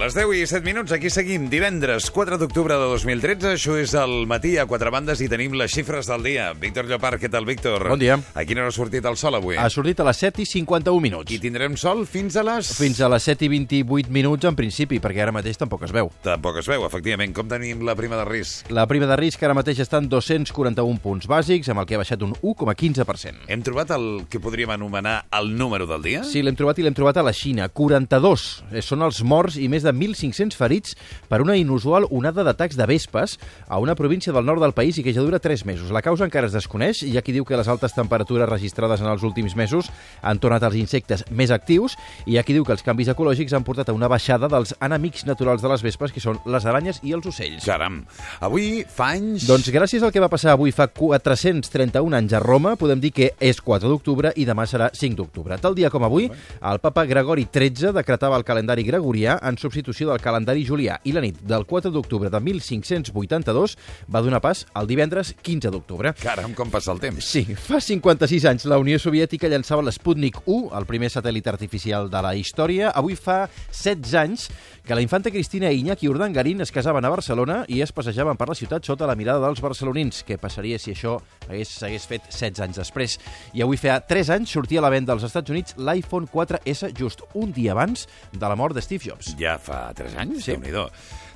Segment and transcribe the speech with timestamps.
[0.00, 1.50] Les 10 i 7 minuts, aquí seguim.
[1.52, 5.74] Divendres, 4 d'octubre de 2013, això és el matí a quatre bandes i tenim les
[5.74, 6.46] xifres del dia.
[6.56, 7.84] Víctor Llopart, què tal, Víctor?
[7.84, 8.16] Bon dia.
[8.32, 9.58] A quina hora ha sortit el sol avui?
[9.60, 11.34] Ha sortit a les 7 i 51 minuts.
[11.36, 12.70] I tindrem sol fins a les...
[12.78, 16.08] Fins a les 7 i 28 minuts en principi, perquè ara mateix tampoc es veu.
[16.24, 17.36] Tampoc es veu, efectivament.
[17.36, 18.72] Com tenim la prima de risc?
[18.72, 22.00] La prima de risc ara mateix està en 241 punts bàsics, amb el que ha
[22.00, 23.50] baixat un 1,15%.
[23.52, 26.24] Hem trobat el que podríem anomenar el número del dia?
[26.24, 27.68] Sí, l'hem trobat i l'hem trobat a la Xina.
[27.68, 30.96] 42 eh, són els morts i més de 1.500 ferits
[31.28, 35.04] per una inusual onada d'atacs de vespes a una província del nord del país i
[35.06, 35.90] que ja dura 3 mesos.
[35.90, 37.02] La causa encara es desconeix.
[37.06, 39.90] Hi ha qui diu que les altes temperatures registrades en els últims mesos
[40.22, 43.54] han tornat els insectes més actius i hi ha qui diu que els canvis ecològics
[43.56, 47.00] han portat a una baixada dels enemics naturals de les vespes, que són les aranyes
[47.06, 47.64] i els ocells.
[47.66, 48.02] Caram.
[48.40, 49.46] Avui fa anys...
[49.48, 53.32] Doncs gràcies al que va passar avui fa 431 anys a Roma, podem dir que
[53.40, 55.58] és 4 d'octubre i demà serà 5 d'octubre.
[55.60, 60.20] Tal dia com avui, el papa Gregori XIII decretava el calendari gregorià en substitució del
[60.20, 63.76] calendari julià i la nit del 4 d'octubre de 1582
[64.08, 66.12] va donar pas al divendres 15 d'octubre.
[66.20, 67.24] Caram, com passa el temps.
[67.24, 72.22] Sí, fa 56 anys la Unió Soviètica llançava l'Sputnik 1, el primer satèl·lit artificial de
[72.22, 72.90] la història.
[72.90, 74.48] Avui fa 16 anys
[74.86, 78.48] que la infanta Cristina i Iñaki Urdangarín es casaven a Barcelona i es passejaven per
[78.50, 80.24] la ciutat sota la mirada dels barcelonins.
[80.26, 83.18] Què passaria si això s'hagués fet 16 anys després?
[83.54, 87.24] I avui fa 3 anys sortia a la venda als Estats Units l'iPhone 4S just
[87.34, 89.34] un dia abans de la mort de Steve Jobs.
[89.40, 90.44] Ja fa 3 anys?
[90.44, 90.54] Sí.
[90.54, 90.74] déu nhi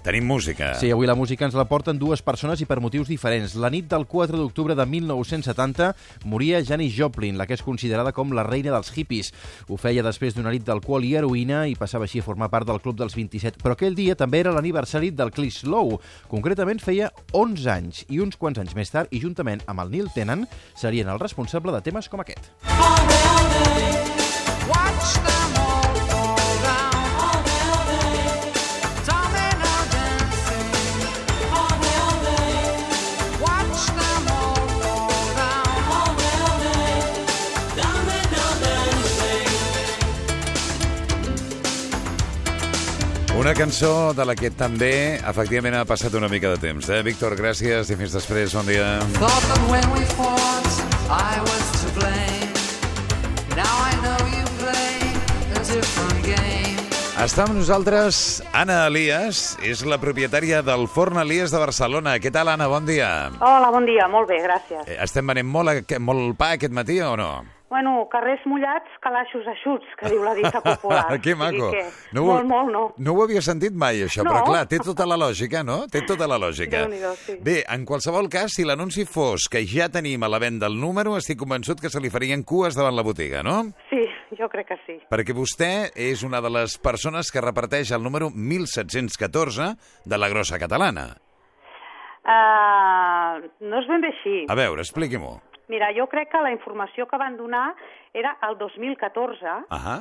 [0.04, 0.74] Tenim música.
[0.76, 3.54] Sí, avui la música ens la porten dues persones i per motius diferents.
[3.56, 5.86] La nit del 4 d'octubre de 1970
[6.28, 9.32] moria Janis Joplin, la que és considerada com la reina dels hippies.
[9.72, 12.82] Ho feia després d'una nit d'alcohol i heroïna i passava així a formar part del
[12.84, 13.62] Club dels 27.
[13.64, 15.96] Però aquell dia també era l'aniversari del Chris Lowe.
[16.28, 20.12] Concretament feia 11 anys i uns quants anys més tard, i juntament amb el Neil
[20.12, 20.44] Tennant,
[20.76, 22.52] serien el responsable de temes com aquest.
[22.68, 24.04] All day, all day.
[24.68, 25.33] Watch them
[43.44, 46.86] Una cançó de la que també, efectivament, ha passat una mica de temps.
[46.88, 47.02] Eh?
[47.04, 48.54] Víctor, gràcies i fins després.
[48.56, 48.86] Bon dia.
[49.18, 50.70] Thought that when we fought,
[51.12, 52.48] I was to blame.
[53.52, 54.96] Now I know you play
[55.52, 56.88] a different game.
[57.20, 62.16] Està amb nosaltres Anna Elias, és la propietària del Forn Elias de Barcelona.
[62.24, 62.66] Què tal, Anna?
[62.72, 63.28] Bon dia.
[63.44, 64.88] Hola, bon dia, molt bé, gràcies.
[64.88, 67.44] Eh, Estem venent molt, a- molt pa aquest matí o no?
[67.74, 71.08] Bueno, carrers mullats, calaixos eixuts, que diu la dita popular.
[71.24, 71.70] que O sigui maco.
[71.74, 71.80] Que...
[72.14, 72.82] ho- Molt, molt, no.
[73.02, 74.30] No ho havia sentit mai, això, No.
[74.30, 75.80] però clar, té tota la lògica, no?
[75.90, 76.84] Té tota la lògica.
[77.24, 77.34] Sí.
[77.42, 81.16] Bé, en qualsevol cas, si l'anunci fos que ja tenim a la venda el número,
[81.18, 83.56] estic convençut que se li farien cues davant la botiga, no?
[83.90, 84.04] Sí,
[84.38, 85.00] jo crec que sí.
[85.10, 89.72] Perquè vostè és una de les persones que reparteix el número 1714
[90.06, 91.08] de la grossa catalana.
[92.24, 94.36] Uh, no és ben bé així.
[94.48, 95.34] A veure, expliqui-m'ho.
[95.68, 97.74] Mira, jo crec que la informació que van donar
[98.12, 99.96] era el 2014, Ahà,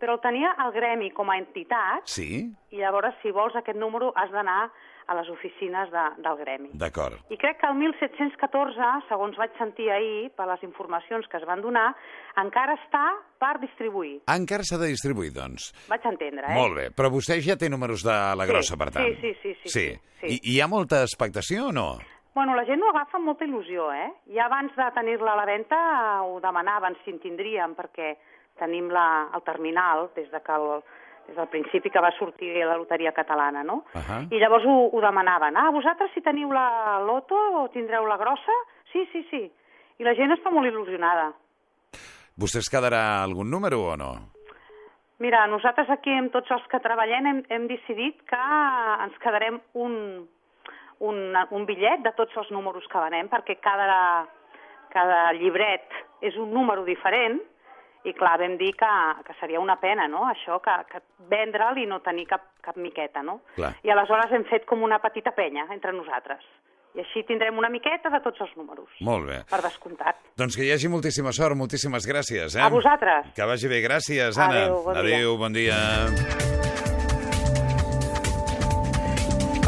[0.00, 4.12] però el tenia el gremi com a entitat, sí, i llavors, si vols aquest número,
[4.16, 4.70] has d'anar
[5.06, 6.70] a les oficines de, del gremi.
[6.80, 7.18] d'acord.
[7.28, 11.60] I crec que el 1714, segons vaig sentir ahir, per les informacions que es van
[11.60, 11.90] donar,
[12.40, 13.04] encara està
[13.38, 14.22] per distribuir.
[14.32, 15.70] Encara s'ha de distribuir, doncs.
[15.92, 16.56] Vaig entendre, eh?
[16.56, 19.04] Molt bé, però vostè ja té números de la Sí, grossa, per tant.
[19.20, 19.86] sí, sí, sí, sí, Sí.
[20.20, 20.26] sí.
[20.26, 21.98] I, I hi ha molta expectació o no?
[22.34, 24.08] Bueno, la gent ho agafa amb molta il·lusió, eh?
[24.34, 25.78] Ja abans de tenir-la a la venda
[26.26, 28.16] ho demanaven si en tindríem, perquè
[28.58, 30.82] tenim la, el terminal des de que el,
[31.28, 33.84] des del principi que va sortir la loteria catalana, no?
[33.94, 34.24] Ahà.
[34.34, 35.56] I llavors ho, ho demanaven.
[35.56, 38.58] Ah, vosaltres si teniu la loto o tindreu la grossa?
[38.90, 39.46] Sí, sí, sí.
[39.98, 41.30] I la gent està molt il·lusionada.
[42.34, 44.12] Vostè es quedarà algun número o no?
[45.22, 48.46] Mira, nosaltres aquí amb tots els que treballem hem, hem decidit que
[49.06, 50.26] ens quedarem un,
[51.00, 54.26] un, un bitllet de tots els números que venem, perquè cada,
[54.94, 55.90] cada llibret
[56.22, 57.40] és un número diferent,
[58.04, 58.90] i clar, vam dir que,
[59.24, 63.22] que seria una pena, no?, això, que, que vendre'l i no tenir cap, cap miqueta,
[63.24, 63.40] no?
[63.56, 63.72] Clar.
[63.82, 66.44] I aleshores hem fet com una petita penya entre nosaltres.
[66.94, 68.92] I així tindrem una miqueta de tots els números.
[69.02, 69.40] Molt bé.
[69.50, 70.20] Per descomptat.
[70.38, 72.54] Doncs que hi hagi moltíssima sort, moltíssimes gràcies.
[72.54, 72.62] Eh?
[72.62, 73.32] A vosaltres.
[73.34, 74.68] Que vagi bé, gràcies, Anna.
[74.68, 75.02] Adéu, bon dia.
[75.02, 76.73] Adéu, bon dia.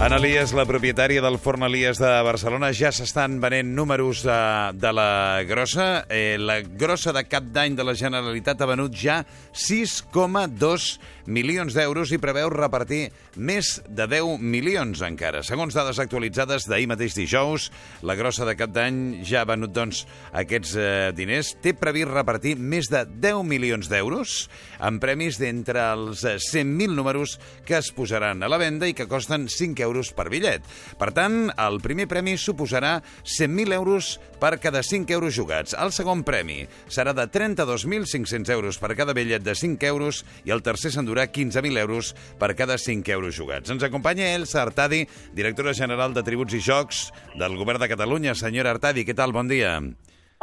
[0.07, 4.37] Anna Elias, la propietària del Forn Elias de Barcelona, ja s'estan venent números de,
[4.79, 6.05] de la grossa.
[6.07, 9.17] Eh, la grossa de cap d'any de la Generalitat ha venut ja
[9.51, 10.87] 6,2
[11.27, 15.43] milions d'euros i preveu repartir més de 10 milions encara.
[15.43, 17.73] Segons dades actualitzades d'ahir mateix dijous,
[18.07, 20.05] la grossa de cap d'any ja ha venut doncs,
[20.39, 20.87] aquests eh,
[21.19, 21.57] diners.
[21.67, 24.37] Té previst repartir més de 10 milions d'euros
[24.79, 29.11] en premis d'entre els eh, 100.000 números que es posaran a la venda i que
[29.11, 30.65] costen 5 euros per bitllet.
[31.01, 35.75] Per tant, el primer premi suposarà 100.000 euros per cada 5 euros jugats.
[35.75, 40.63] El segon premi serà de 32.500 euros per cada bitllet de 5 euros i el
[40.67, 43.71] tercer s'endurà 15.000 euros per cada 5 euros jugats.
[43.73, 47.07] Ens acompanya Elsa Artadi, directora general de Tributs i Jocs
[47.39, 48.37] del Govern de Catalunya.
[48.37, 49.33] Senyora Artadi, què tal?
[49.33, 49.79] Bon dia.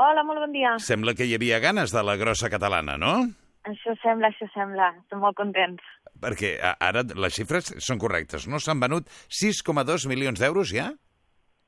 [0.02, 0.74] Hola, molt bon dia.
[0.82, 3.14] Sembla que hi havia ganes de la grossa catalana, no?
[3.70, 4.90] Això sembla, això sembla.
[5.04, 5.84] Estem molt contents.
[6.24, 8.60] Perquè ara les xifres són correctes, no?
[8.64, 10.92] S'han venut 6,2 milions d'euros ja?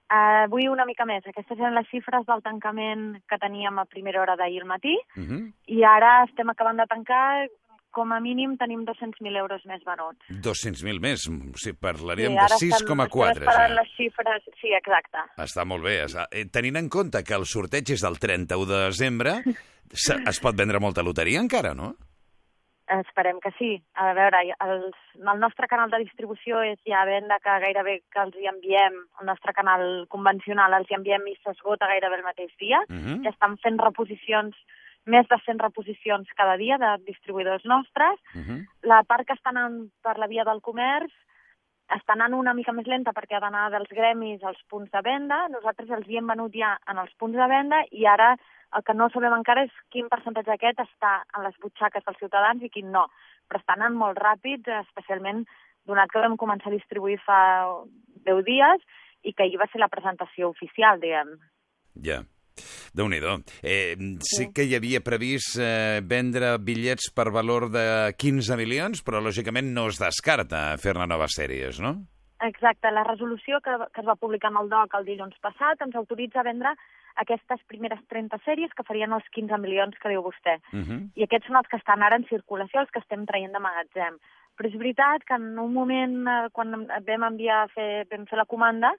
[0.06, 1.26] Uh, vull una mica més.
[1.26, 5.24] Aquestes eren les xifres del tancament que teníem a primera hora d'ahir al matí Uh
[5.24, 5.54] -huh.
[5.68, 7.48] i ara estem acabant de tancar,
[7.92, 10.20] com a mínim tenim 200.000 euros més venuts.
[10.30, 13.82] 200.000 més, o sigui, parlaríem Sí, de ara estem- 6,4 estem esperant ja.
[13.82, 14.44] les xifres...
[14.62, 15.18] Sí, exacte.
[15.38, 16.06] Està molt bé.
[16.32, 19.42] Eh, Tenint en compte que el sorteig és del 31 de desembre,
[19.94, 21.96] se- es pot vendre molta loteria encara, no?
[22.88, 23.72] Esperem que sí.
[23.98, 28.22] A veure, els, el nostre canal de distribució és ja a venda que gairebé que
[28.22, 32.54] els hi enviem, el nostre canal convencional els hi enviem i s'esgota gairebé el mateix
[32.62, 32.84] dia.
[32.90, 33.24] Mhm.
[33.26, 34.56] Ja estan fent reposicions,
[35.06, 38.20] més de 100 reposicions cada dia de distribuïdors nostres.
[38.34, 38.60] Uh -huh.
[38.84, 41.12] La part que està anant per la via del comerç
[41.90, 45.48] està anant una mica més lenta perquè ha d'anar dels gremis als punts de venda.
[45.50, 48.36] Nosaltres els hi hem venut ja en els punts de venda i ara
[48.76, 52.64] el que no sabem encara és quin percentatge d'aquest està en les butxaques dels ciutadans
[52.64, 53.08] i quin no.
[53.48, 55.46] Però està anant molt ràpid, especialment
[55.88, 57.40] donat que vam començar a distribuir fa
[58.28, 58.88] 10 dies
[59.26, 61.38] i que ahir va ser la presentació oficial, diguem.
[62.04, 62.24] Ja.
[62.96, 68.56] déu nhi eh, sí que hi havia previst eh, vendre bitllets per valor de 15
[68.56, 71.98] milions, però lògicament no es descarta fer-ne noves sèries, no?
[72.46, 75.96] Exacte, la resolució que, que es va publicar en el DOC el dilluns passat ens
[75.96, 76.72] autoritza a vendre
[77.16, 80.58] aquestes primeres 30 sèries que farien els 15 milions que diu vostè.
[80.74, 81.00] Uh -huh.
[81.16, 84.18] I aquests són els que estan ara en circulació, els que estem traient de magatzem.
[84.58, 88.38] Però és veritat que en un moment, eh, quan vam enviar a fer, vam fer
[88.38, 88.94] la comanda,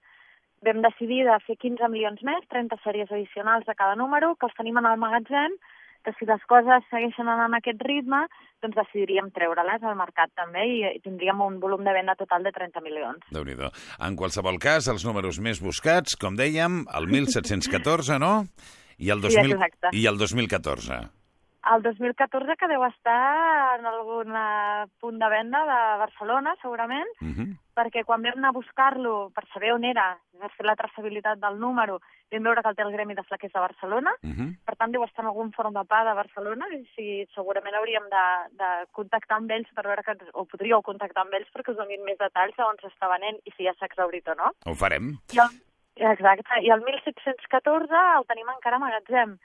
[0.63, 4.55] vam decidir de fer 15 milions més, 30 sèries addicionals de cada número, que els
[4.55, 5.53] tenim en el magatzem,
[6.07, 8.23] que si les coses segueixen anant a aquest ritme,
[8.63, 12.83] doncs decidiríem treure-les al mercat també i, tindríem un volum de venda total de 30
[12.87, 13.27] milions.
[13.35, 13.59] déu nhi
[13.99, 18.47] En qualsevol cas, els números més buscats, com dèiem, el 1714, no?
[18.99, 19.93] I el, Sí, 2000, exacte.
[19.93, 21.03] i el 2014.
[21.75, 27.33] El 2014 que deu estar en algun eh, punt de venda de Barcelona, segurament, Uh
[27.35, 27.47] -huh.
[27.77, 31.59] perquè quan vam anar a buscar-lo per saber on era, per fer la traçabilitat del
[31.59, 34.57] número, vam veure que el té el Gremi de Flaquers de Barcelona, Uh -huh.
[34.65, 38.05] per tant deu estar en algun forn de pa de Barcelona, i si, segurament hauríem
[38.17, 38.27] de,
[38.63, 42.05] de contactar amb ells per veure que, o podríeu contactar amb ells perquè us donin
[42.05, 44.53] més detalls de on s'està venent i si ja s'ha exhaurit o no.
[44.67, 45.19] Ho farem.
[45.35, 45.51] I el,
[46.13, 49.39] exacte, i el 1714 el tenim encara a magatzem.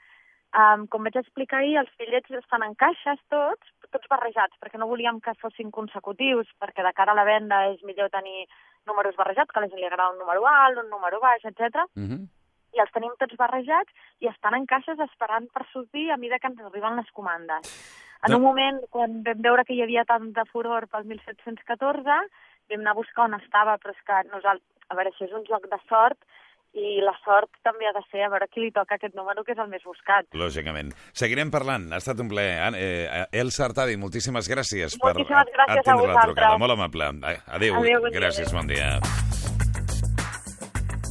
[0.52, 4.88] Um, com vaig explicar ahir, els bitllets estan en caixes tots, tots barrejats, perquè no
[4.90, 8.44] volíem que fossin consecutius, perquè de cara a la venda és millor tenir
[8.86, 11.86] números barrejats, que a la gent li agrada un número alt, un número baix, etc.
[11.96, 12.20] Uh -huh.
[12.76, 16.48] I els tenim tots barrejats i estan en caixes esperant per sortir a mesura que
[16.48, 17.64] ens arriben les comandes.
[18.22, 18.36] En No.
[18.36, 22.28] un moment, quan vam veure que hi havia tant de furor pel 1714,
[22.70, 25.44] vam anar a buscar on estava, però és que nosaltres, a veure, això és un
[25.44, 26.18] joc de sort
[26.72, 29.52] i la sort també ha de ser a veure qui li toca aquest número, que
[29.52, 30.28] és el més buscat.
[30.32, 30.92] Lògicament.
[31.12, 31.90] Seguirem parlant.
[31.92, 32.72] Ha estat un plaer.
[32.78, 36.58] Eh, Elsa Artadi, moltíssimes gràcies per Moltíssimes gràcies a atendre la trucada.
[36.58, 37.10] Molt amable.
[37.12, 37.76] Adéu.
[37.76, 38.20] Adéu, bon dia.
[38.20, 38.96] gràcies, bon dia.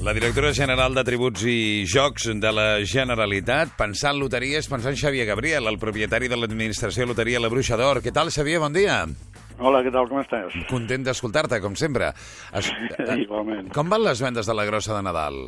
[0.02, 5.70] La directora general de Tributs i Jocs de la Generalitat, pensant loteries, pensant Xavier Gabriel,
[5.70, 8.02] el propietari de l'administració Loteria La Bruixa d'Or.
[8.02, 8.58] Què tal, Xavier?
[8.64, 9.04] Bon dia.
[9.60, 10.56] Hola, què tal, com estàs?
[10.70, 12.14] Content d'escoltar-te, com sempre.
[12.58, 12.72] Es...
[13.26, 13.72] Igualment.
[13.76, 15.42] Com van les vendes de la grossa de Nadal?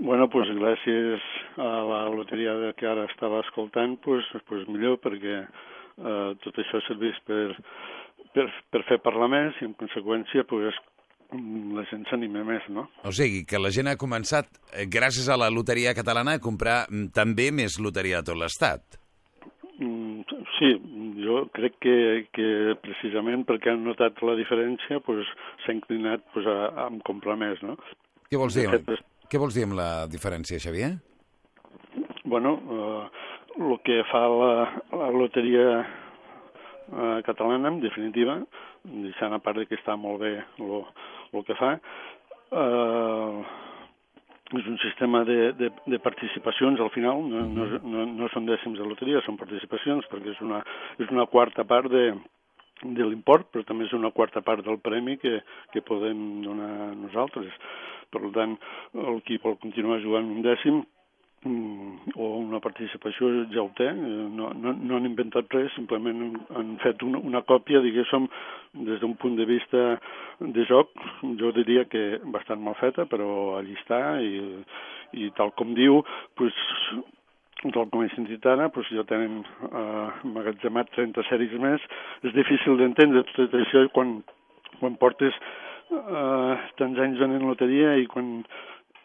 [0.00, 1.24] Bueno, pues gràcies
[1.60, 6.80] a la loteria de que ara estava escoltant, pues, pues millor perquè eh, tot això
[6.86, 7.44] serveix per,
[8.32, 10.78] per, per fer parlar més i en conseqüència pues,
[11.76, 12.86] la gent s'anima més, no?
[13.08, 16.86] O sigui, que la gent ha començat, eh, gràcies a la loteria catalana, a comprar
[16.88, 18.98] mm, també més loteria de tot l'Estat.
[19.78, 20.76] Mm, Sí,
[21.18, 21.94] jo crec que,
[22.30, 22.48] que
[22.84, 25.26] precisament perquè han notat la diferència pues,
[25.64, 27.74] s'ha inclinat pues, a, a comprar més, no?
[28.30, 28.68] Què vols dir?
[28.70, 30.92] Fet, Què vols dir amb la diferència, Xavier?
[32.22, 32.52] Bueno,
[33.58, 34.52] el eh, que fa la,
[35.00, 38.38] la loteria eh, catalana, en definitiva,
[38.84, 40.84] deixant a part que està molt bé lo,
[41.34, 43.42] el que fa eh,
[44.58, 48.78] és un sistema de, de, de participacions al final, no, no, no, no són dècims
[48.78, 50.60] de loteria, són participacions, perquè és una,
[51.00, 52.10] és una quarta part de,
[52.82, 55.38] de l'import, però també és una quarta part del premi que,
[55.72, 57.52] que podem donar nosaltres.
[58.12, 58.58] Per tant,
[58.98, 60.82] el qui vol continuar jugant un dècim
[61.44, 66.36] mm, o una participació ja ho té, eh, no, no, no han inventat res, simplement
[66.56, 68.28] han, fet una, una còpia, diguéssim,
[68.88, 69.82] des d'un punt de vista
[70.40, 70.92] de joc,
[71.40, 74.44] jo diria que bastant mal feta, però allí està i,
[75.18, 76.00] i tal com diu,
[76.40, 76.56] pues,
[77.70, 81.84] tal com he sentit ara, doncs ja tenen eh, magatzemat 30 sèries més.
[82.26, 84.16] És difícil d'entendre tot això quan,
[84.80, 85.36] quan portes
[85.92, 88.40] eh, tants anys venent loteria i quan,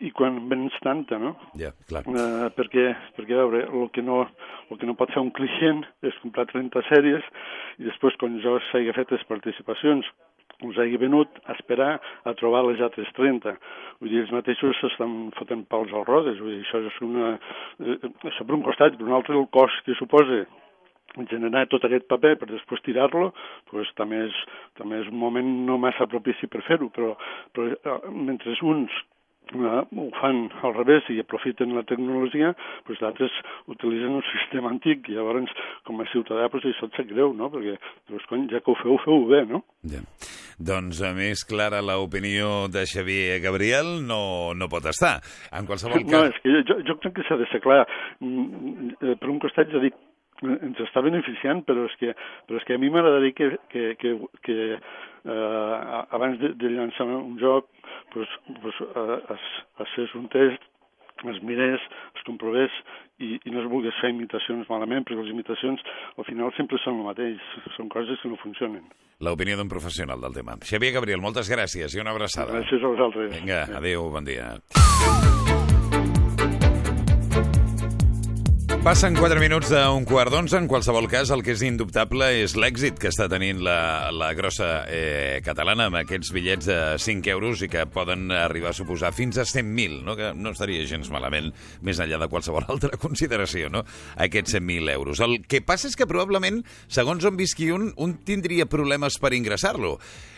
[0.03, 1.33] i quan vens tanta, no?
[1.57, 2.03] Ja, clar.
[2.05, 2.85] Eh, perquè,
[3.17, 4.23] perquè, a veure, el que, no,
[4.69, 7.25] el que no pot fer un client és comprar 30 sèries
[7.81, 10.09] i després, quan jo s'hagi fet les participacions,
[10.65, 13.57] us hagi venut a esperar a trobar les altres 30.
[14.01, 16.39] Vull dir, ells mateixos s'estan fotent pals als rodes.
[16.41, 17.33] Vull dir, això és una...
[17.81, 17.99] Eh,
[18.29, 20.45] això per un costat, per un altre el cost que suposa
[21.29, 23.31] generar tot aquest paper per després tirar-lo,
[23.71, 24.41] pues, també, és,
[24.77, 27.15] també és un moment no massa propici per fer-ho, però,
[27.53, 28.93] però eh, mentre uns
[29.53, 32.53] eh, ho fan al revés i aprofiten la tecnologia,
[32.87, 33.37] doncs d'altres
[33.67, 35.53] utilitzen un sistema antic i llavors
[35.87, 37.51] com a ciutadà doncs, això et sap greu, no?
[37.53, 37.77] perquè
[38.09, 39.63] doncs, cony, ja que ho feu, feu bé, no?
[39.87, 40.03] Ja.
[40.57, 45.19] Doncs a més clara l'opinió de Xavier Gabriel no, no pot estar.
[45.53, 46.33] En qualsevol No, cas...
[46.33, 47.83] és que jo, jo crec que s'ha de ser clar.
[48.25, 49.93] Mm, eh, Per un costat ja dic,
[50.41, 52.15] eh, ens està beneficiant, però és que,
[52.49, 54.15] però és que a mi m'agradaria que, que, que,
[54.47, 57.69] que eh, abans de, de llançar un joc
[58.17, 58.81] pues, pues,
[59.35, 59.45] es,
[59.85, 60.67] es fes un test,
[61.25, 61.81] es mirés,
[62.15, 62.73] es comprovés
[63.17, 65.81] i, i no es volgués fer imitacions malament, perquè les imitacions
[66.17, 67.41] al final sempre són el mateix,
[67.77, 68.85] són coses que no funcionen.
[69.25, 70.59] L'opinió d'un professional del tema.
[70.61, 72.59] Xavier Gabriel, moltes gràcies i una abraçada.
[72.59, 73.33] Gràcies a vosaltres.
[73.33, 74.53] Vinga, adéu, bon dia.
[78.87, 80.55] Passen 4 minuts d'un quart d'onze.
[80.55, 84.85] En qualsevol cas, el que és indubtable és l'èxit que està tenint la, la grossa
[84.87, 89.41] eh, catalana amb aquests bitllets de 5 euros i que poden arribar a suposar fins
[89.41, 90.15] a 100.000, no?
[90.15, 91.51] que no estaria gens malament
[91.83, 93.83] més enllà de qualsevol altra consideració, no?
[94.23, 95.19] aquests 100.000 euros.
[95.19, 99.97] El que passa és que probablement, segons on visqui un, un tindria problemes per ingressar-lo.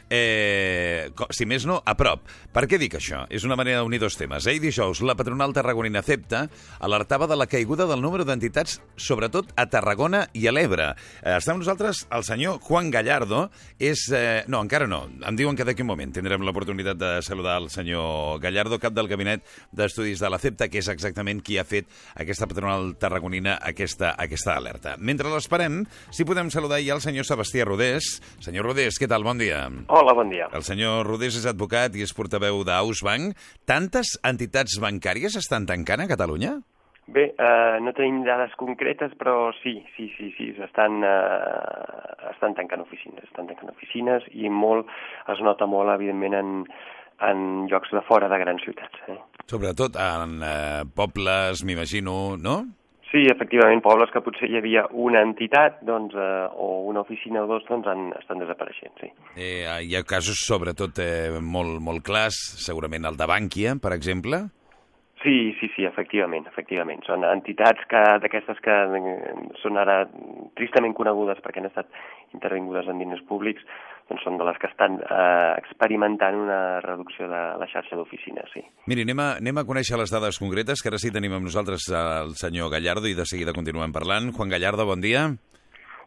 [0.09, 2.25] Eh, si més no, a prop.
[2.53, 3.23] Per què dic això?
[3.29, 4.47] És una manera d'unir dos temes.
[4.49, 6.47] Ahir dijous, la patronal tarragonina Cepta
[6.79, 10.91] alertava de la caiguda del número d'entitats, sobretot a Tarragona i a l'Ebre.
[11.21, 13.49] Eh, està amb nosaltres el senyor Juan Gallardo.
[13.77, 15.05] És, eh, no, encara no.
[15.25, 19.07] Em diuen que d'aquí un moment tindrem l'oportunitat de saludar el senyor Gallardo, cap del
[19.07, 24.15] gabinet d'estudis de la Cepta, que és exactament qui ha fet aquesta patronal tarragonina aquesta,
[24.17, 24.95] aquesta alerta.
[24.97, 28.19] Mentre l'esperem, si podem saludar ja el senyor Sebastià Rodés.
[28.41, 29.23] Senyor Rodés, què tal?
[29.27, 29.67] Bon dia.
[29.87, 30.49] Hola, bon dia.
[30.55, 33.37] El senyor Rodés és advocat i és portaveu d'Ausbank.
[33.69, 36.57] Tantes entitats bancàries estan tancant a Catalunya?
[37.09, 42.83] Bé, eh, no tenim dades concretes, però sí, sí, sí, sí, estan, eh, estan tancant
[42.85, 44.91] oficines, estan tancant oficines i molt,
[45.33, 46.51] es nota molt, evidentment, en,
[47.25, 49.01] en llocs de fora de grans ciutats.
[49.09, 49.17] Eh?
[49.49, 52.59] Sobretot en eh, pobles, m'imagino, no?
[53.09, 57.47] Sí, efectivament, pobles que potser hi havia una entitat doncs, eh, o una oficina o
[57.49, 59.09] dos doncs, han, estan desapareixent, sí.
[59.33, 64.43] Eh, hi ha casos, sobretot, eh, molt, molt clars, segurament el de Bànquia, per exemple.
[65.21, 67.01] Sí, sí, sí, efectivament, efectivament.
[67.03, 70.05] Són entitats que d'aquestes que eh, són ara
[70.55, 71.91] tristament conegudes perquè han estat
[72.31, 73.65] intervingudes en diners públics,
[74.07, 78.63] doncs són de les que estan eh, experimentant una reducció de la xarxa d'oficines, sí.
[78.87, 81.91] Miri, anem a, anem a conèixer les dades concretes, que ara sí tenim amb nosaltres
[81.91, 84.31] el senyor Gallardo i de seguida continuem parlant.
[84.31, 85.27] Juan Gallardo, bon dia.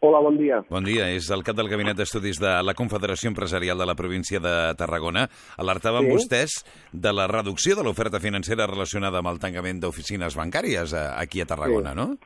[0.05, 0.57] Hola, bon dia.
[0.67, 4.41] Bon dia, és el cap del Gabinet d'Estudis de la Confederació Empresarial de la província
[4.43, 5.29] de Tarragona.
[5.63, 6.11] Alertaven Sí.
[6.11, 6.55] vostès
[6.91, 11.45] de la reducció de l'oferta financera relacionada amb el tancament d'oficines bancàries eh, aquí a
[11.45, 11.95] Tarragona, Sí.
[11.95, 12.17] no?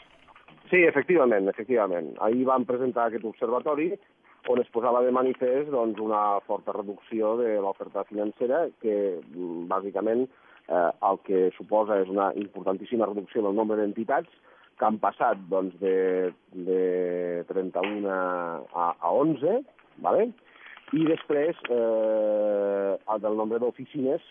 [0.72, 2.18] Sí, efectivament, efectivament.
[2.20, 3.94] Ahir vam presentar aquest observatori
[4.50, 9.20] on es posava de manifest doncs, una forta reducció de l'oferta financera que,
[9.70, 10.28] bàsicament,
[10.68, 14.30] eh, el que suposa és una importantíssima reducció del nombre d'entitats
[14.78, 16.34] que han passat doncs, de,
[16.68, 16.82] de
[17.50, 19.62] 31 a, a 11,
[20.06, 20.30] ¿vale?
[20.96, 24.24] i després eh, el del nombre d'oficines,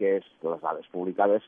[0.00, 1.44] que és les dades publicades,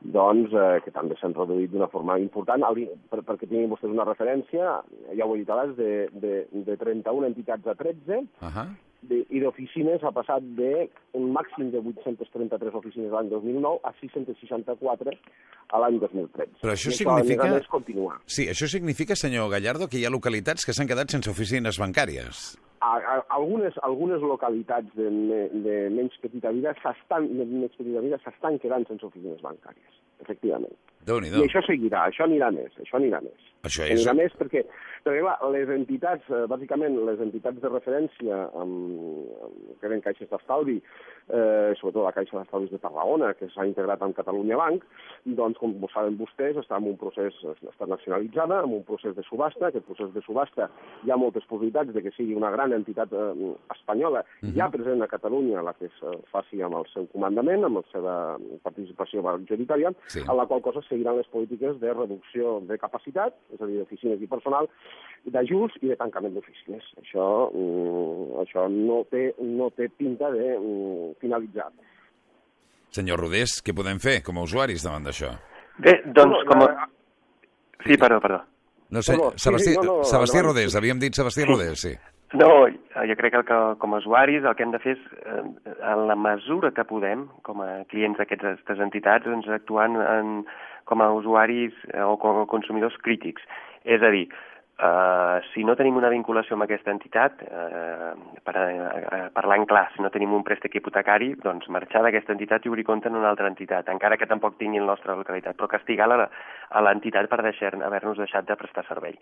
[0.00, 2.64] doncs, eh, que també s'han reduït d'una forma important.
[2.66, 4.80] El, per, perquè tinguin vostès una referència,
[5.14, 8.68] ja ho he dit abans, de, de, de 31 entitats a 13, Uh -huh.
[9.02, 15.10] De, i d'oficines ha passat de un màxim de 833 oficines l'any 2009 a 664
[15.70, 16.58] a l'any 2013.
[16.62, 18.18] Però això I significa- més a més, continua.
[18.26, 22.58] Sí, això significa, senyor Gallardo, que hi ha localitats que s'han quedat sense oficines bancàries.
[22.80, 25.10] a, a, algunes, algunes localitats de,
[25.64, 30.72] de menys petita vida s'estan quedant sense oficines bancàries, efectivament.
[31.06, 33.46] Déu nhi I això seguirà, això anirà més, això anirà més.
[33.64, 34.00] Això és...
[34.00, 34.62] Anirà més perquè,
[35.04, 38.76] perquè clar, les entitats, eh, bàsicament les entitats de referència amb,
[39.44, 40.78] amb, que eren caixes d'estalvi,
[41.28, 44.84] eh, sobretot la Caixa d'Estalvis de Tarragona, que s'ha integrat amb Catalunya Banc,
[45.26, 47.36] doncs, com ho saben vostès, està en un procés,
[47.68, 49.68] està nacionalitzada, en un procés de subhasta.
[49.68, 50.70] Aquest procés de subhasta
[51.04, 54.54] hi ha moltes possibilitats de que sigui una gran entitat eh, espanyola, Mhm.
[54.56, 56.00] ja present a Catalunya, la que es
[56.32, 58.14] faci amb el seu comandament, amb la seva
[58.62, 60.20] participació majoritària, Sí.
[60.20, 64.20] en la qual cosa seguiran les polítiques de reducció de capacitat, és a dir, d'oficines
[64.20, 64.68] i personal,
[65.30, 66.84] d'ajust i de tancament d'oficines.
[67.00, 71.70] Això, mm, això no, té, no té pinta de mm, finalitzar.
[72.90, 75.30] Senyor Rodés, què podem fer com a usuaris davant d'això?
[75.78, 76.72] Bé, doncs, com a...
[76.74, 76.88] eh,
[77.86, 78.42] Sí, perdó, perdó.
[78.90, 80.56] No sé, Perdó, sí, Sebastià, sí, no, no, Sebastià endavant.
[80.58, 81.94] Rodés, havíem dit Sebastià Rodés, sí.
[82.36, 85.06] No, jo crec que, el que com a usuaris el que hem de fer és,
[85.22, 85.40] eh,
[85.92, 90.44] en la mesura que podem, com a clients d'aquestes entitats, doncs actuant en,
[90.90, 93.46] com a usuaris eh, o com a consumidors crítics.
[93.86, 98.10] És a dir, eh, si no tenim una vinculació amb aquesta entitat, eh,
[98.42, 102.72] per, eh, parlant clar, si no tenim un préstec hipotecari, doncs marxar d'aquesta entitat i
[102.72, 106.10] obrir compte en una altra entitat, encara que tampoc tingui la nostra localitat, però castigar
[106.10, 109.18] a l'entitat per haver-nos deixat de prestar servei.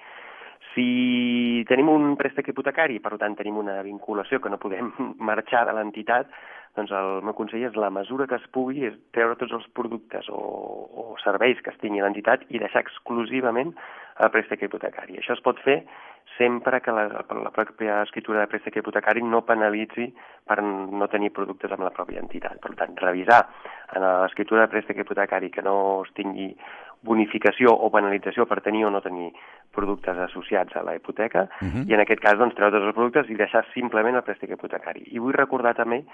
[0.75, 4.93] Si tenim un préstec hipotecari, per tant tenim una vinculació que no podem
[5.31, 6.31] marxar de l'entitat,
[6.77, 10.29] doncs el meu consell és la mesura que es pugui és treure tots els productes
[10.29, 13.75] o, o serveis que es tingui l'entitat i deixar exclusivament
[14.19, 15.19] el préstec hipotecari.
[15.19, 15.83] Això es pot fer
[16.37, 20.09] sempre que la, la pròpia escritura de préstec hipotecari no penalitzi
[20.47, 22.59] per no tenir productes amb la pròpia entitat.
[22.63, 23.41] Per tant, revisar
[23.97, 26.53] en l'escriptura de préstec hipotecari que no es tingui
[27.03, 29.31] bonificació o penalització per tenir o no tenir
[29.75, 31.87] productes associats a la hipoteca Mhm.
[31.89, 35.05] i en aquest cas doncs, treure tots els productes i deixar simplement el préstec hipotecari.
[35.13, 36.05] I vull recordar també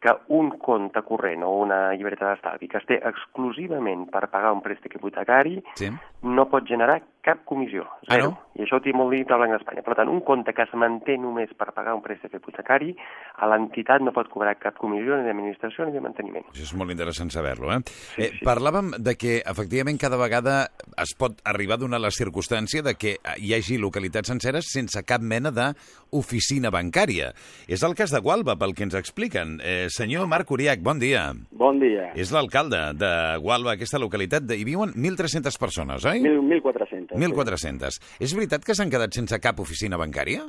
[0.00, 4.60] que un compte corrent o una llibreta d'estalvi que es té exclusivament per pagar un
[4.62, 5.90] préstec hipotecari Sí.
[6.22, 8.30] no pot generar cap comissió, Ah, zero.
[8.30, 8.38] no?
[8.58, 9.84] I això ho tinc molt dit al Banc d'Espanya.
[9.86, 12.94] Per tant, un compte que es manté només per pagar un préstec hipotecari,
[13.38, 16.46] a l'entitat no pot cobrar cap comissió ni d'administració ni de manteniment.
[16.50, 17.78] Això és molt interessant saber-lo, eh?
[18.16, 18.44] eh sí.
[18.48, 20.56] Parlàvem de que, efectivament, cada vegada
[20.96, 25.20] es pot arribar a donar la circumstància de que hi hagi localitats senceres sense cap
[25.22, 27.30] mena d'oficina bancària.
[27.68, 29.60] És el cas de Gualba, pel que ens expliquen.
[29.62, 31.28] Eh, senyor Marc Uriach, bon dia.
[31.52, 32.10] Bon dia.
[32.18, 33.12] És l'alcalde de
[33.44, 34.42] Gualba, aquesta localitat.
[34.48, 34.56] De...
[34.58, 36.18] Hi viuen 1.300 persones, oi?
[36.24, 37.17] Mil- 1.400.
[37.18, 38.00] 1.400.
[38.22, 40.46] És veritat que s'han quedat sense cap oficina bancària?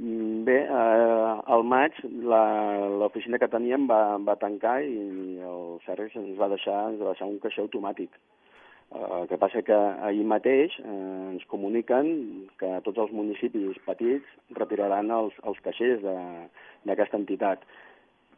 [0.00, 6.38] Mm, Bé, eh, al maig l'oficina que teníem va, va tancar i el Serres ens
[6.38, 8.14] va deixar, ens va deixar un caixer automàtic.
[8.90, 9.76] Eh, el que passa que
[10.08, 10.94] ahir mateix eh,
[11.34, 12.08] ens comuniquen
[12.62, 17.68] que tots els municipis petits retiraran els, els caixers d'aquesta entitat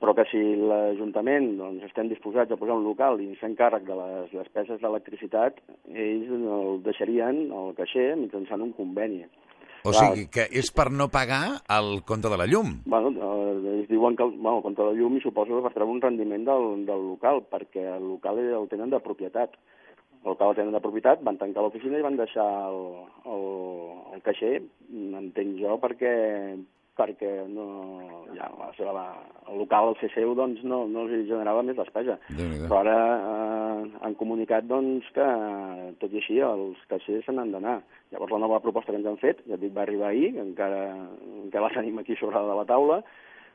[0.03, 3.95] però que si l'Ajuntament doncs, estem disposats a posar un local i fer càrrec de
[3.95, 5.61] les despeses d'electricitat,
[5.95, 9.23] ells el deixarien el caixer mitjançant un conveni.
[9.83, 10.01] O Clar.
[10.01, 12.75] sigui, que és per no pagar el compte de la llum.
[12.87, 15.73] Bueno, eh, ells diuen que el, bueno, el compte de llum i suposo que per
[15.75, 19.55] treure un rendiment del, del local, perquè el local el tenen de propietat.
[20.23, 22.85] El local el tenen de propietat, van tancar l'oficina i van deixar el,
[23.27, 23.49] el,
[24.15, 24.55] el caixer,
[25.23, 26.15] entenc jo, perquè
[26.99, 27.67] perquè no,
[28.37, 29.05] ja, la seva, la,
[29.49, 32.19] el local, el seu, doncs no, no els generava més despesa.
[32.37, 35.27] Però ara eh, han comunicat doncs, que,
[36.03, 37.79] tot i així, els caixers se n'han d'anar.
[38.13, 40.45] Llavors, la nova proposta que ens han fet, ja et dic, va arribar ahir, que
[40.45, 40.83] encara,
[41.47, 43.03] encara la tenim aquí sobre la taula,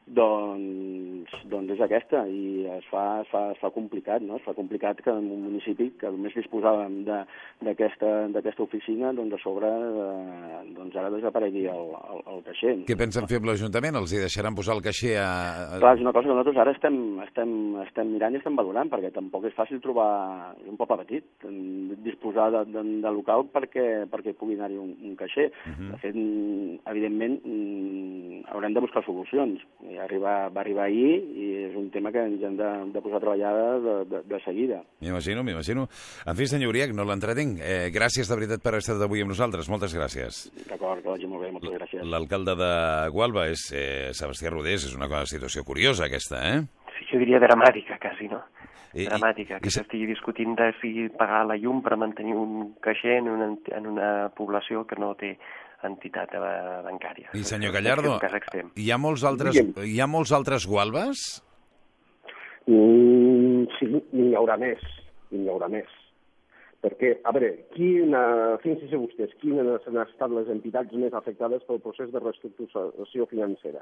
[0.07, 4.37] doncs, doncs és aquesta, i es fa, es fa, es fa complicat, no?
[4.39, 7.23] Es fa complicat que en un municipi que només disposàvem de-
[7.67, 12.75] d'aquesta oficina, doncs a sobre, eh, doncs ara desaparegui el, el, el caixer.
[12.87, 13.95] Què pensen fer amb l'Ajuntament?
[13.99, 15.27] Els hi deixaran posar el caixer a...
[15.79, 17.51] Clar, és una cosa que nosaltres ara estem, estem,
[17.83, 21.25] estem mirant i estem valorant, perquè tampoc és fàcil trobar un poble petit,
[22.05, 25.49] disposar de, de, de local perquè, perquè pugui anar-hi un, un caixer.
[25.65, 25.91] Uh -huh.
[25.91, 26.15] De fet,
[26.93, 29.59] evidentment, mm, haurem de buscar solucions.
[29.89, 33.17] I arriba, va arribar ahir i és un tema que ens hem de, de posar
[33.17, 34.81] a treballar de, de, de seguida.
[35.01, 35.87] M'imagino, m'imagino.
[36.25, 37.59] En fi, senyor Uriach, no l'entretenc.
[37.59, 39.69] Eh, gràcies de veritat per haver estat avui amb nosaltres.
[39.69, 40.43] Moltes gràcies.
[40.69, 42.03] D'acord, que vagi molt bé, moltes gràcies.
[42.07, 42.71] L'alcalde de
[43.15, 44.85] Gualba és eh, Sebastià Rodés.
[44.87, 46.61] És una cosa- situació curiosa, aquesta, eh?
[46.97, 48.43] Sí, jo diria dramàtica, quasi, no?
[48.97, 52.75] I- dramàtica, i que se- s'estigui discutint de si pagar la llum per mantenir un
[52.81, 55.35] caixer en una, en una població que no té
[55.85, 56.41] entitat eh,
[56.85, 57.29] bancària.
[57.37, 58.17] I, senyor Gallardo,
[58.75, 61.27] hi ha molts altres, hi ha molts altres Gualbes?
[62.67, 64.81] Mm, sí, n'hi haurà més,
[65.31, 65.91] n'hi haurà més.
[66.87, 68.19] Perquè, a veure, quina,
[68.63, 73.81] fixin-se vostès, quines han estat les entitats més afectades pel procés de reestructuració financera?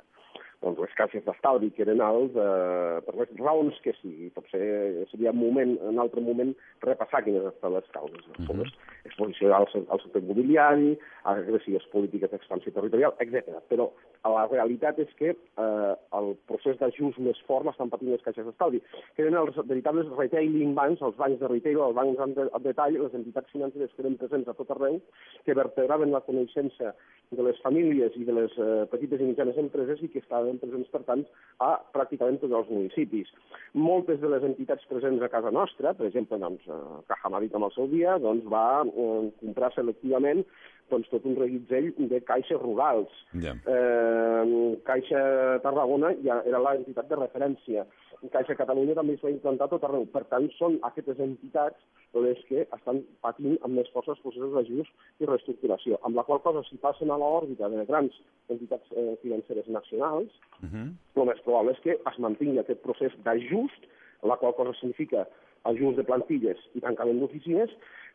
[0.63, 4.32] Doncs les caixes d'estalvi, que eren alts, eh, per les raons que sigui.
[4.34, 6.56] Potser seria un moment, un altre moment,
[6.88, 8.26] repassar quines han estat les causes.
[8.39, 8.72] Uh -huh.
[9.06, 10.98] Exposició al, al sector immobiliari,
[11.36, 13.62] agressives polítiques d'expansió territorial, etc.
[13.70, 13.91] Però
[14.33, 18.81] la realitat és que eh, el procés d'ajust més fort l'estan patint les caixes d'estalvi,
[19.17, 22.97] que els veritables retailing banks, els bancs de retail, els bancs en, de, en detall,
[23.03, 24.99] les entitats financeres que eren presents a tot arreu,
[25.45, 26.93] que vertebraven la coneixença
[27.31, 30.89] de les famílies i de les eh, petites i mitjanes empreses i que estaven presents,
[30.93, 31.25] per tant,
[31.63, 33.31] a pràcticament tots els municipis.
[33.73, 37.71] Moltes de les entitats presents a casa nostra, per exemple, doncs, eh, Caja Madrid el
[37.73, 40.45] seu dia, doncs, va eh, comprar selectivament
[40.89, 43.12] doncs, tot un reguitzell de caixes rurals.
[43.41, 43.56] Ja.
[43.65, 45.21] Eh, Caixa
[45.63, 47.86] Tarragona ja era l'entitat de referència.
[48.32, 50.06] Caixa Catalunya també es va implantar tot arreu.
[50.13, 51.78] Per tant, són aquestes entitats
[52.15, 56.39] les que estan patint amb més força els processos d'ajust i reestructuració, amb la qual
[56.45, 58.15] cosa, si passen a l'òrbita de grans
[58.50, 60.32] entitats eh, financeres nacionals,
[60.63, 60.88] Uh -huh.
[61.21, 63.82] el més probable és que es mantingui aquest procés d'ajust,
[64.24, 65.28] la qual cosa significa
[65.63, 67.69] ajust de plantilles i tancament d'oficines,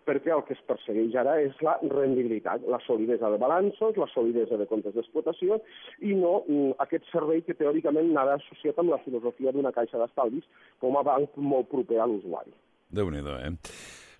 [0.09, 4.59] perquè el que es persegueix ara és la rendibilitat, la solidesa de balanços, la solidesa
[4.61, 5.61] de comptes d'explotació
[6.01, 10.47] i no mm, aquest servei que teòricament anava associat amb la filosofia d'una caixa d'estalvis
[10.81, 12.55] com a banc molt proper a l'usuari.
[12.91, 13.55] Déu-n'hi-do, eh?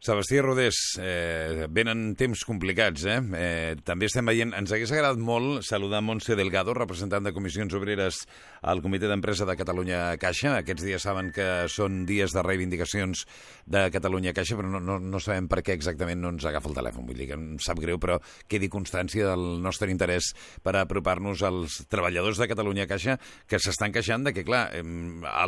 [0.01, 3.19] Sebastià Rodés, eh, venen temps complicats, eh?
[3.37, 3.75] eh?
[3.85, 4.55] També estem veient...
[4.57, 8.23] Ens hagués agradat molt saludar Montse Delgado, representant de Comissions Obreres
[8.65, 10.55] al Comitè d'Empresa de Catalunya Caixa.
[10.63, 13.27] Aquests dies saben que són dies de reivindicacions
[13.69, 16.79] de Catalunya Caixa, però no, no, no sabem per què exactament no ens agafa el
[16.81, 17.05] telèfon.
[17.05, 18.17] Vull dir que em sap greu, però
[18.49, 20.31] quedi constància del nostre interès
[20.65, 24.65] per apropar-nos als treballadors de Catalunya Caixa que s'estan queixant de que, clar,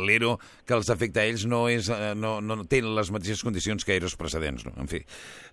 [0.05, 3.81] l'ERO que els afecta a ells no, és, eh, no, no té les mateixes condicions
[3.81, 4.42] que EROs precedents.
[4.65, 4.73] No?
[4.81, 5.03] En fi,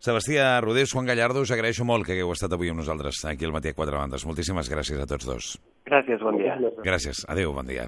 [0.01, 3.53] Sebastià Rodés, Juan Gallardo, us agraeixo molt que hagueu estat avui amb nosaltres aquí al
[3.53, 4.27] matí a Quatre Bandes.
[4.27, 5.53] Moltíssimes gràcies a tots dos.
[5.87, 6.57] Gràcies, bon dia.
[6.85, 7.25] Gràcies.
[7.29, 7.87] Adéu, bon dia.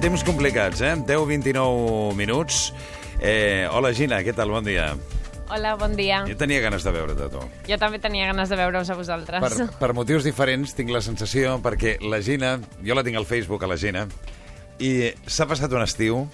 [0.00, 0.94] Temps complicats, eh?
[1.08, 2.72] 10-29 minuts.
[3.20, 4.52] Eh, hola, Gina, què tal?
[4.52, 4.92] Bon dia.
[5.48, 6.20] Hola, bon dia.
[6.26, 7.42] Jo tenia ganes de veure't, tu.
[7.68, 9.44] Jo també tenia ganes de veure-us a vosaltres.
[9.46, 13.62] Per, per motius diferents tinc la sensació, perquè la Gina, jo la tinc al Facebook,
[13.62, 14.06] a la Gina,
[14.78, 16.26] i s'ha passat un estiu...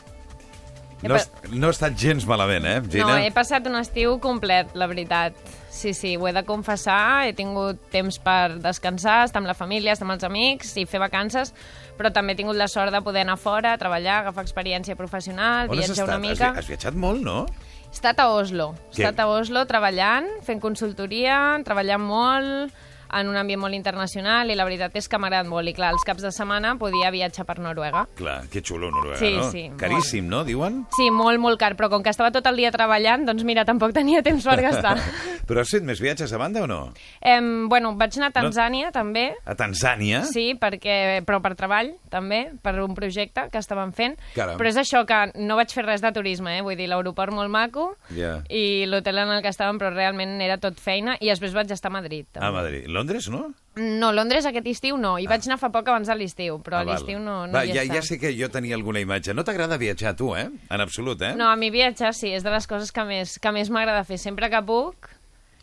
[1.02, 3.06] No, He ha- no ha estat gens malament, eh, Gina?
[3.08, 5.34] No, he passat un estiu complet, la veritat.
[5.72, 7.26] Sí, sí, ho he de confessar.
[7.26, 11.00] He tingut temps per descansar, estar amb la família, estar amb els amics i fer
[11.00, 11.54] vacances,
[11.98, 15.76] però també he tingut la sort de poder anar fora, treballar, agafar experiència professional, On
[15.78, 16.50] viatjar una mica.
[16.50, 17.46] Has, vi- has viatjat molt, no?
[17.88, 18.74] He estat a Oslo.
[18.94, 22.72] He estat a Oslo treballant, fent consultoria, treballant molt
[23.12, 25.68] en un ambient molt internacional i la veritat és que m'ha agradat molt.
[25.68, 28.06] I clar, els caps de setmana podia viatjar per Noruega.
[28.18, 29.50] Clar, que xulo, Noruega, Sí, no?
[29.50, 30.84] sí, Caríssim, no, diuen?
[30.96, 33.92] Sí, molt, molt car, però com que estava tot el dia treballant, doncs mira, tampoc
[33.92, 34.96] tenia temps per gastar.
[35.42, 36.92] Però has fet més viatges a banda o no?
[37.20, 40.22] em, bueno, vaig anar a Tanzània, també, A Tanzània?
[40.24, 44.14] sí, perquè, però per treball, també, per un projecte que estaven fent.
[44.36, 44.56] Caram.
[44.56, 46.62] Però és això, que no vaig fer res de turisme, eh?
[46.62, 48.36] vull dir, l'aeroport molt maco, Ja.
[48.48, 51.90] i l'hotel en el que estàvem, però realment era tot feina, i després vaig estar
[51.90, 52.24] a Madrid.
[52.30, 52.46] També.
[52.46, 52.86] A Madrid.
[52.86, 53.01] Londres,
[53.32, 53.54] no?
[53.76, 56.84] No, Londres aquest estiu no, i vaig anar fa poc abans de l'estiu, però Ah,
[56.84, 59.34] a l'estiu no, no Va, hi ja, ja sé que jo tenia alguna imatge.
[59.34, 60.48] No t'agrada viatjar, tu, eh?
[60.70, 61.34] En absolut, eh?
[61.36, 64.18] No, a mi viatjar sí, és de les coses que més, que més m'agrada fer.
[64.18, 65.08] Sempre que puc,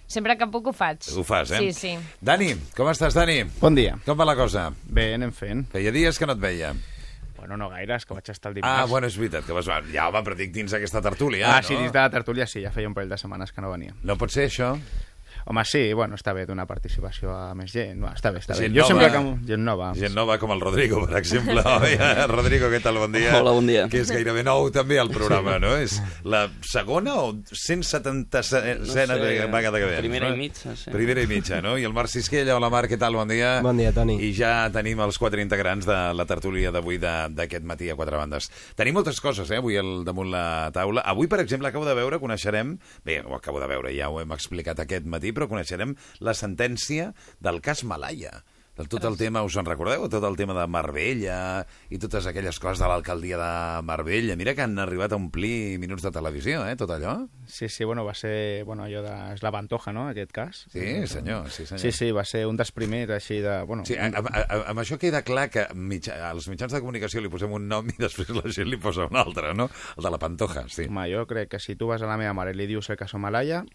[0.08, 1.06] sempre que puc ho faig.
[1.16, 1.60] Ho fas, eh?
[1.60, 1.98] Sí, sí.
[2.22, 3.44] Dani, com estàs, Dani?
[3.62, 4.00] Bon dia.
[4.06, 4.72] Com va la cosa?
[4.86, 5.68] Bé, anem fent.
[5.72, 6.74] Feia dies que no et veia.
[7.40, 8.82] Bueno, no gaire, és que vaig estar el dimarts.
[8.82, 9.70] Ah, bueno, és veritat, que vas...
[9.94, 11.68] Ja, home, però dic dins aquesta tertúlia, ah, no?
[11.70, 13.94] sí, dins de la tertúlia sí, ja feia un parell de setmanes que no venia.
[14.04, 14.74] No pot ser, això?
[15.46, 18.00] Home, sí, bueno, està bé donar participació a més gent.
[18.02, 18.68] No, està bé, està bé.
[18.68, 18.90] Gent jo nova.
[18.90, 19.48] sempre que...
[19.54, 19.92] Gent nova.
[19.98, 21.64] Gent nova com el Rodrigo, per exemple.
[22.34, 22.98] Rodrigo, què tal?
[23.02, 23.36] Bon dia.
[23.40, 23.88] Hola, bon dia.
[23.92, 25.76] Que és gairebé nou també al programa, no?
[25.78, 29.06] És la segona o 177a No sé,
[29.50, 30.36] vegada que vens, primera no?
[30.36, 30.92] i mitja, sí.
[30.94, 31.76] Primera i mitja, no?
[31.80, 33.16] I el Marc Sisquella, hola Marc, què tal?
[33.20, 33.60] Bon dia.
[33.66, 34.16] Bon dia, Toni.
[34.24, 38.18] I ja tenim els quatre integrants de la tertúlia d'avui de- d'aquest matí a quatre
[38.18, 38.50] bandes.
[38.76, 41.02] Tenim moltes coses, eh, avui al damunt la taula.
[41.02, 42.78] Avui, per exemple, acabo de veure, coneixerem...
[43.06, 47.12] Bé, ho acabo de veure, ja ho hem explicat aquest matí, però coneixerem la sentència
[47.40, 48.40] del cas Malaya.
[48.80, 50.06] De tot el tema, us en recordeu?
[50.08, 54.38] Tot el tema de Marbella i totes aquelles coses de l'alcaldia de Marbella.
[54.40, 57.18] Mira que han arribat a omplir minuts de televisió, eh, tot allò.
[57.44, 58.64] Sí, sí, bueno, va ser...
[58.64, 59.12] Bueno, allò de...
[59.34, 60.62] És la Pantoja, no?, aquest cas.
[60.72, 61.82] Sí, senyor, sí, senyor.
[61.84, 63.58] Sí, sí, va ser un dels primers, així de...
[63.68, 67.20] Bueno, Sí, a, a, a, amb això queda clar que mitja, als mitjans de comunicació
[67.20, 69.68] li posem un nom i després la gent li posa un altre, no?
[69.98, 70.88] El de la Pantoja, sí.
[70.88, 73.02] Home, jo crec que si tu vas a la meva mare i li dius el
[73.04, 73.66] cas Malaya,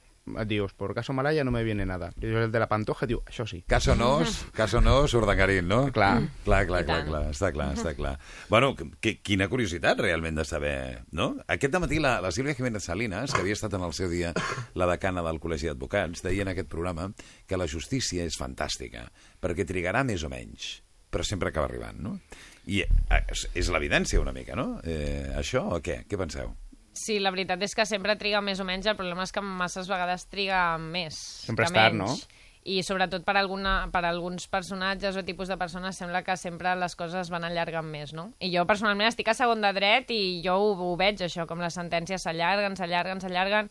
[0.47, 2.13] dius, por caso Malaya no me viene nada.
[2.21, 3.63] I el de la Pantoja diu, això sí.
[3.69, 4.23] Caso no,
[4.57, 5.93] caso no, Urdangarín, no?
[5.93, 6.23] Clar.
[6.45, 7.09] Clar, clar, clar, tant.
[7.09, 8.15] clar, està clar, està clar.
[8.49, 11.35] Bueno, que, quina curiositat realment de saber, no?
[11.49, 14.33] Aquest matí la, la Sílvia Jiménez Salinas, que havia estat en el seu dia
[14.75, 17.11] la decana del Col·legi d'Advocats, deia en aquest programa
[17.47, 19.07] que la justícia és fantàstica,
[19.41, 20.79] perquè trigarà més o menys,
[21.13, 22.19] però sempre acaba arribant, no?
[22.67, 24.81] I eh, és, és l'evidència una mica, no?
[24.83, 26.03] Eh, això o què?
[26.09, 26.55] Què penseu?
[26.95, 29.91] Sí, la veritat és que sempre triga més o menys, el problema és que masses
[29.91, 32.25] vegades triga més Sempre és tard, menys.
[32.65, 36.95] I sobretot per, alguna, per alguns personatges o tipus de persones sembla que sempre les
[36.97, 38.31] coses van allargant més, no?
[38.41, 41.61] I jo personalment estic a segon de dret i jo ho, ho veig, això, com
[41.61, 43.69] les sentències s'allarguen, s'allarguen, s'allarguen,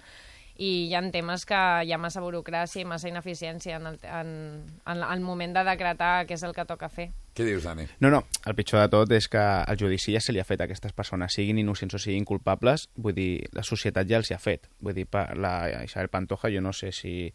[0.58, 4.30] i hi ha temes que hi ha massa burocràcia i massa ineficiència en el, en,
[4.86, 7.10] en el moment de decretar què és el que toca fer.
[7.34, 7.88] Què dius, Dani?
[8.00, 10.62] No, no, el pitjor de tot és que el judici ja se li ha fet
[10.62, 14.36] a aquestes persones, siguin innocents o siguin culpables, vull dir, la societat ja els hi
[14.38, 14.70] ha fet.
[14.80, 15.56] Vull dir, pa- la
[15.88, 17.34] Isabel Pantoja jo no sé si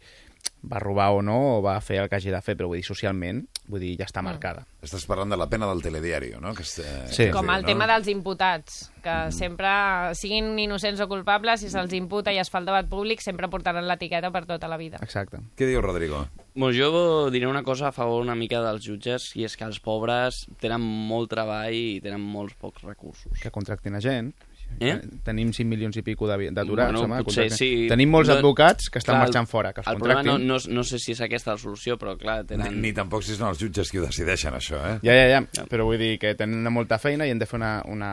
[0.61, 2.83] va robar o no o va fer el que hagi de fer, però vull dir,
[2.83, 4.65] socialment, vull dir, ja està marcada.
[4.83, 6.51] Estàs parlant de la pena del telediario, no?
[6.53, 7.23] Que és, eh, Sí.
[7.27, 7.67] que Com diu, el no?
[7.67, 9.69] tema dels imputats, que sempre,
[10.15, 13.87] siguin innocents o culpables, si se'ls imputa i es fa el debat públic, sempre portaran
[13.87, 14.99] l'etiqueta per tota la vida.
[15.01, 15.37] Exacte.
[15.55, 16.27] Què diu Rodrigo?
[16.55, 19.79] Bueno, jo diré una cosa a favor una mica dels jutges, i és que els
[19.79, 23.31] pobres tenen molt treball i tenen molts pocs recursos.
[23.39, 24.33] Que contractin a gent.
[24.79, 24.93] Eh?
[25.25, 26.93] Tenim 5 milions i pico d'aturats.
[26.93, 27.87] Bueno, home, potser sí.
[27.89, 30.47] Tenim molts No- advocats que estan clar, marxant fora, que els el problema contractin.
[30.47, 32.81] no, no, no sé si és aquesta la solució, però clar, Ni, tenen...
[32.81, 34.99] ni tampoc si són els jutges qui ho decideixen, això, eh?
[35.03, 37.81] Ja, ja, ja, però vull dir que tenen molta feina i hem de fer una...
[37.85, 38.11] una,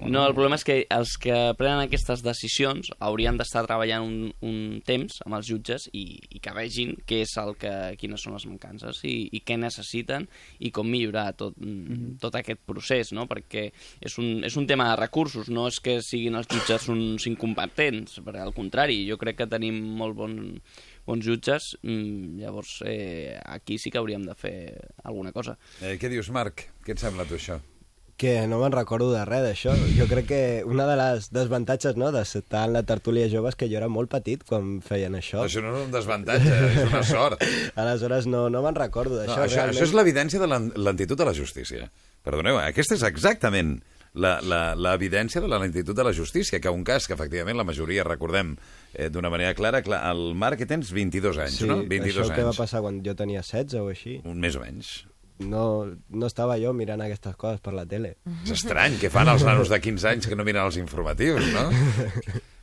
[0.00, 0.08] una...
[0.08, 4.80] No, el problema és que els que prenen aquestes decisions haurien d'estar treballant un, un
[4.86, 8.46] temps amb els jutges i, i que vegin què és el que, quines són les
[8.48, 10.28] mancances i, i què necessiten
[10.60, 12.18] i com millorar tot, Mhm.
[12.20, 13.26] tot aquest procés, no?
[13.26, 17.24] perquè és un, és un tema de recursos, no és que siguin els jutges uns
[17.30, 20.36] incompetents, per al contrari, jo crec que tenim molt bon,
[21.08, 24.56] bons jutges, mm, llavors eh, aquí sí que hauríem de fer
[25.02, 25.56] alguna cosa.
[25.80, 26.68] eh què dius, Marc?
[26.84, 27.58] Què et sembla tu, això?
[28.22, 29.72] Que no me'n recordo de res d'això.
[29.96, 33.66] Jo crec que una de les desavantatges no, d'estar en la tertúlia jove és que
[33.72, 35.40] jo era molt petit quan feien això.
[35.42, 37.42] Això no és un desavantatge, és una sort.
[37.82, 39.40] Aleshores no, no me'n recordo No, d'això.
[39.42, 39.74] això, realment.
[39.74, 40.50] això és l'evidència de
[40.86, 41.88] lentitud de la justícia.
[42.22, 42.68] Perdoneu, eh?
[42.70, 43.80] aquesta és exactament
[44.14, 48.54] l'evidència de la lentitud de la justícia, que un cas que efectivament la majoria recordem
[48.92, 51.78] eh, d'una manera clara, clar, el Marc que tens 22 anys, Sí, no?
[51.88, 52.60] 22 això que va anys.
[52.64, 54.18] passar quan jo tenia 16 o així.
[54.28, 54.92] Un més o menys.
[55.42, 58.16] No, no estava jo mirant aquestes coses per la tele.
[58.44, 61.64] És estrany, què fan els nanos de 15 anys que no miren els informatius, no?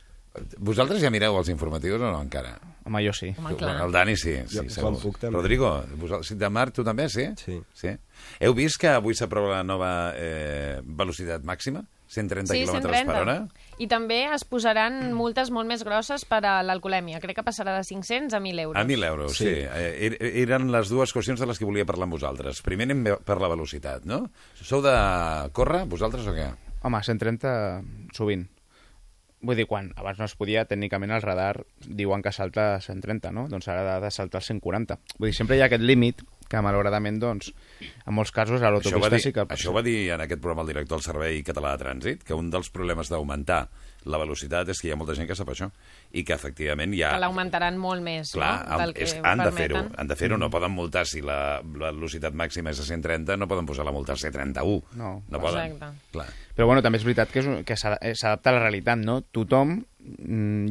[0.58, 2.52] Vosaltres ja mireu els informatius o no, encara?
[2.86, 3.32] Home, jo sí.
[3.36, 3.80] Home, clar.
[3.84, 4.92] El Dani sí, sí Jo, segur.
[5.02, 5.34] puc, també.
[5.36, 7.26] Rodrigo, vosaltres, de Marc, tu també, sí?
[7.36, 7.58] Sí.
[7.74, 7.96] sí?
[8.40, 11.82] Heu vist que avui s'aprova la nova eh, velocitat màxima?
[12.10, 13.06] 130 Sí, km 130.
[13.12, 13.34] per hora?
[13.78, 17.20] I també es posaran multes molt més grosses per a l'alcoholèmia.
[17.22, 18.78] Crec que passarà de 500 a 1.000 euros.
[18.80, 19.44] A 1.000 euros, sí.
[19.46, 19.52] sí.
[19.66, 22.62] Eh, er- eren les dues qüestions de les que volia parlar amb vosaltres.
[22.66, 24.24] Primer anem per la velocitat, no?
[24.58, 24.94] Sou de
[25.54, 26.48] córrer, vosaltres o què?
[26.82, 27.54] Home, 130
[28.16, 28.48] sovint.
[29.40, 33.32] Vull dir, quan abans no es podia, tècnicament el radar diuen que salta a 130,
[33.32, 33.46] no?
[33.48, 34.98] Doncs ara ha de saltar als 140.
[35.18, 39.20] Vull dir, sempre hi ha aquest límit que malauradament, doncs, en molts casos a l'autopista
[39.22, 39.46] sí que...
[39.54, 42.50] això va dir en aquest programa el director del Servei Català de Trànsit, que un
[42.50, 43.68] dels problemes d'augmentar
[44.08, 45.68] la velocitat és que hi ha molta gent que sap això
[46.16, 47.12] i que efectivament hi ha...
[47.14, 48.78] Que l'augmentaran molt més, Clar, no?
[48.80, 51.92] Del que és, han de fer-ho, han de fer-ho, no poden multar si la, la
[51.92, 54.96] velocitat màxima és a 130, no poden posar la multa a 131.
[54.96, 55.12] No.
[55.28, 55.76] no poden.
[55.76, 56.08] Exacte.
[56.16, 56.28] Clar.
[56.56, 59.20] Però bueno, també és veritat que, és, que eh, s'adapta a la realitat, no?
[59.36, 59.78] Tothom,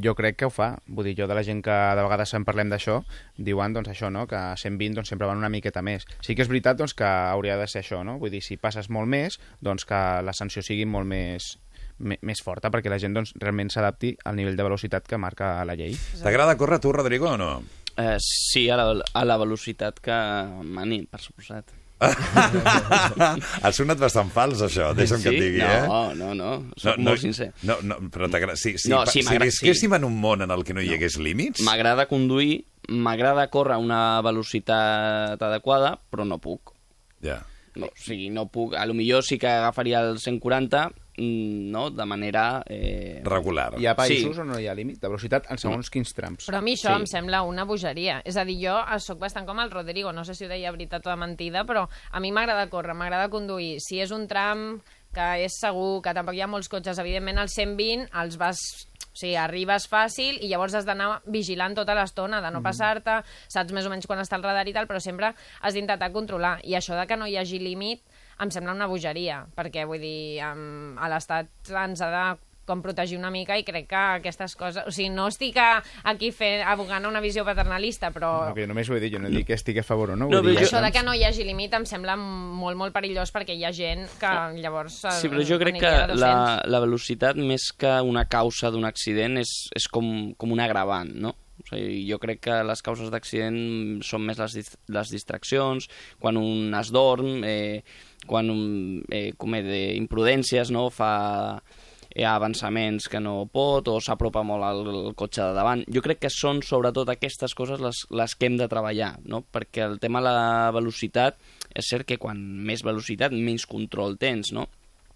[0.04, 0.72] jo crec que ho fa.
[0.88, 3.00] Vull dir, jo de la gent que de vegades en parlem d'això,
[3.38, 4.26] diuen doncs això, no?
[4.30, 6.08] Que a 120 doncs, sempre van una miqueta més.
[6.26, 8.18] Sí que és veritat doncs, que hauria de ser això, no?
[8.22, 11.56] Vull dir, si passes molt més, doncs que la sanció sigui molt més,
[12.00, 15.78] més forta perquè la gent doncs, realment s'adapti al nivell de velocitat que marca la
[15.80, 15.98] llei.
[16.24, 17.52] T'agrada córrer tu, Rodrigo, o no?
[18.00, 20.18] Eh, sí, a la, a la velocitat que
[20.64, 21.79] mani, per suposat.
[23.64, 26.16] ha sonat bastant fals, això, deixa'm que et digui, no, eh?
[26.16, 27.50] No, no, soc molt sincer.
[27.68, 28.56] No, no, però t'agrada...
[28.60, 29.98] Si, si, No, sí, si visquéssim sí.
[29.98, 31.64] en un món en el que no hi hagués límits...
[31.68, 36.74] M'agrada conduir, m'agrada córrer a una velocitat adequada, però no puc.
[37.26, 37.42] Ja.
[37.76, 38.76] No, o sigui, no puc...
[38.80, 42.64] A lo millor sí que agafaria el 140, mm, no?, de manera...
[42.68, 43.22] Eh...
[43.26, 43.74] Regular.
[43.80, 44.42] Hi ha països Sí.
[44.42, 46.48] on no hi ha límit de velocitat en segons quins trams.
[46.50, 47.02] Però a mi això Sí.
[47.02, 48.22] em sembla una bogeria.
[48.26, 50.72] És a dir, jo eh, sóc bastant com el Rodrigo, no sé si ho deia
[50.72, 53.78] veritat o de mentida, però a mi m'agrada córrer, m'agrada conduir.
[53.80, 54.82] Si és un tram
[55.14, 58.60] que és segur, que tampoc hi ha molts cotxes, evidentment els 120 els vas
[59.10, 63.18] o sigui, arribes fàcil i llavors has d'anar vigilant tota l'estona, de no passar-te,
[63.50, 66.60] saps més o menys quan està el radar i tal, però sempre has d'intentar controlar.
[66.64, 68.04] I això de que no hi hagi límit
[68.40, 72.28] em sembla una bogeria, perquè vull dir, em, a l'Estat ens ha de
[72.70, 74.86] com protegir una mica i crec que aquestes coses...
[74.86, 78.30] O sigui, no estic aquí fent, abogant una visió paternalista, però...
[78.46, 80.20] No, que jo només ho he dit, jo no dic que estic a favor o
[80.20, 80.28] no.
[80.30, 83.34] No, vull dir, Això de que no hi hagi límit em sembla molt, molt perillós
[83.34, 85.02] perquè hi ha gent que llavors...
[85.10, 86.70] eh, Sí, però jo crec que la, 200.
[86.76, 91.34] la velocitat, més que una causa d'un accident, és, és com, com un agravant, no?
[91.60, 95.90] O sigui, jo crec que les causes d'accident són més les, les distraccions,
[96.22, 97.84] quan un es dorm, eh,
[98.28, 99.68] quan un eh, comet
[100.00, 100.88] imprudències, no?
[100.94, 101.14] fa
[102.10, 105.86] eh, avançaments que no pot o s'apropa molt al, al cotxe de davant.
[105.92, 109.44] Jo crec que són sobretot aquestes coses les, les que hem de treballar, no?
[109.44, 114.54] perquè el tema de la velocitat és cert que quan més velocitat menys control tens,
[114.56, 114.66] no?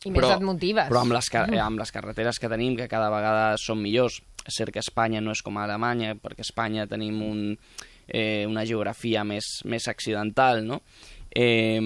[0.06, 0.90] I més et motives.
[0.92, 4.60] Però amb les, eh, amb les carreteres que tenim, que cada vegada són millors, és
[4.60, 7.44] cert que Espanya no és com a Alemanya, perquè a Espanya tenim un,
[8.08, 10.82] eh, una geografia més, més accidental, no?
[11.34, 11.80] Eh,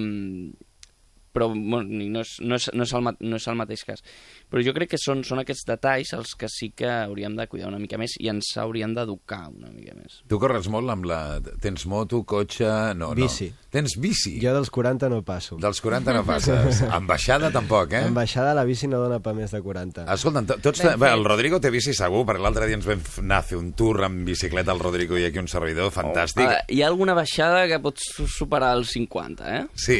[1.34, 4.04] però bueno, ni- no, és, no, és, no, és el, no és el mateix cas.
[4.50, 7.68] Però jo crec que són, són aquests detalls els que sí que hauríem de cuidar
[7.70, 10.22] una mica més i ens hauríem d'educar una mica més.
[10.28, 11.20] Tu corres molt amb la...
[11.62, 12.68] Tens moto, cotxe...
[12.98, 13.50] No, Bici.
[13.52, 13.64] No.
[13.78, 14.38] Tens bici?
[14.42, 15.58] Jo dels 40 no passo.
[15.62, 16.80] Dels 40 no passes.
[16.98, 18.06] amb baixada tampoc, eh?
[18.08, 20.06] En baixada la bici no dona per més de 40.
[20.16, 20.82] Escolta'm, to- tots...
[20.88, 23.60] Ben Bé, el Rodrigo té bici segur, perquè l'altre dia ens vam anar a fer
[23.60, 26.48] un tour amb bicicleta al Rodrigo i aquí un servidor, fantàstic.
[26.48, 29.62] Ah, hi ha alguna baixada que pots superar els 50, eh?
[29.78, 30.00] Sí,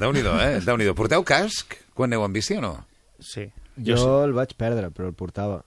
[0.00, 0.59] déu-n'hi-do, eh?
[0.66, 2.74] Déu nhi Porteu casc quan aneu en bici o no?
[3.20, 3.50] Sí.
[3.76, 5.62] Jo, el vaig perdre, però el portava.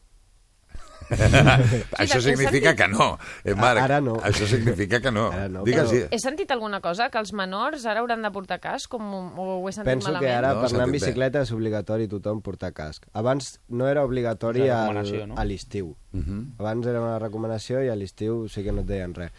[1.14, 3.82] Això significa sentit- que no, eh, Marc.
[3.84, 4.16] Ara no.
[4.24, 5.28] Això significa que no.
[5.32, 6.08] Ara no, Digues, però- sí.
[6.12, 7.10] He sentit alguna cosa?
[7.10, 8.90] Que els menors ara hauran de portar casc?
[8.90, 9.04] Com,
[9.38, 10.26] o ho he sentit Penso malament?
[10.30, 11.00] que ara No, per anar en bé.
[11.00, 13.06] bicicleta és obligatori tothom portar casc.
[13.14, 14.94] Abans no era obligatori al,
[15.28, 15.36] no?
[15.38, 15.96] a l'estiu.
[16.14, 16.56] Mhm.
[16.58, 19.32] Abans era una recomanació i a l'estiu sí que no et deien res.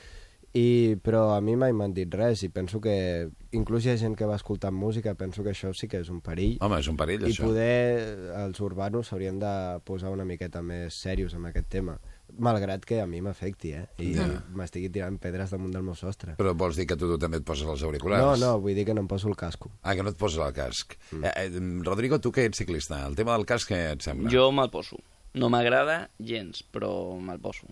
[0.54, 2.92] I, però a mi mai m'han dit res i penso que
[3.58, 6.20] inclús hi ha gent que va escoltant música penso que això sí que és un
[6.22, 7.48] perill Home, és un perill, i això.
[7.48, 9.50] poder els urbanos s'haurien de
[9.84, 11.96] posar una miqueta més serios amb aquest tema
[12.38, 13.82] malgrat que a mi m'afecti eh?
[13.98, 14.28] i Ja.
[14.54, 17.44] m'estigui tirant pedres damunt del meu sostre Però vols dir que tu, tu també et
[17.44, 18.22] poses els auriculars?
[18.22, 20.38] no, no, vull dir que no em poso el casco Ah, que no et poses
[20.38, 20.94] el casc.
[21.10, 21.24] Mm.
[21.24, 24.30] Eh, eh, Rodrigo, tu que ets ciclista, el tema del casc què et sembla?
[24.30, 24.96] Jo me'l poso.
[25.34, 27.66] No m'agrada gens, però me'l poso,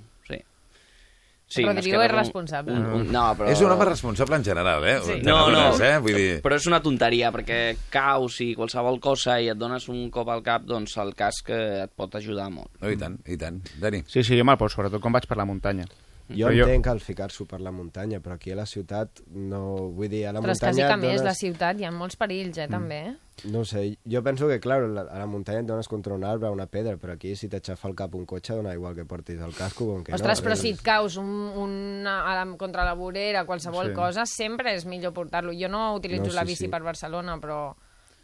[1.53, 1.65] sí.
[1.67, 2.77] Rodrigo és responsable.
[2.77, 3.51] Un, un, no, però...
[3.53, 4.97] És un home responsable en general, eh?
[5.07, 5.19] Sí.
[5.27, 5.97] No, no, eh?
[6.03, 6.31] Vull dir...
[6.45, 7.61] però és una tonteria, perquè
[7.93, 11.83] caus i qualsevol cosa i et dones un cop al cap, doncs el casc eh,
[11.85, 12.73] et pot ajudar molt.
[12.81, 13.61] No, i tant, i tant.
[13.83, 14.05] Dani.
[14.09, 15.89] Sí, sí, jo me'l poso, sobretot quan vaig per la muntanya.
[16.37, 19.91] Jo Però entenc el ficar-s'ho per la muntanya, però aquí a la ciutat no...
[19.93, 20.89] Vull dir, a la quasi muntanya...
[20.89, 23.03] que més, et la ciutat, hi ha molts perills, eh, també.
[23.49, 26.23] No ho sé, jo penso que, clar, la- a la muntanya et dones contra un
[26.25, 29.41] arbre, una pedra, però aquí si t'aixafa el cap un cotxe dona igual que portis
[29.41, 30.45] el casco com que Ostres, no.
[30.49, 33.95] però si et caus un, un, a la, contra la vorera, qualsevol Sí.
[33.97, 35.53] cosa, sempre és millor portar-lo.
[35.57, 36.69] Jo no utilitzo No, la sí, bici sí.
[36.69, 37.75] per Barcelona, però,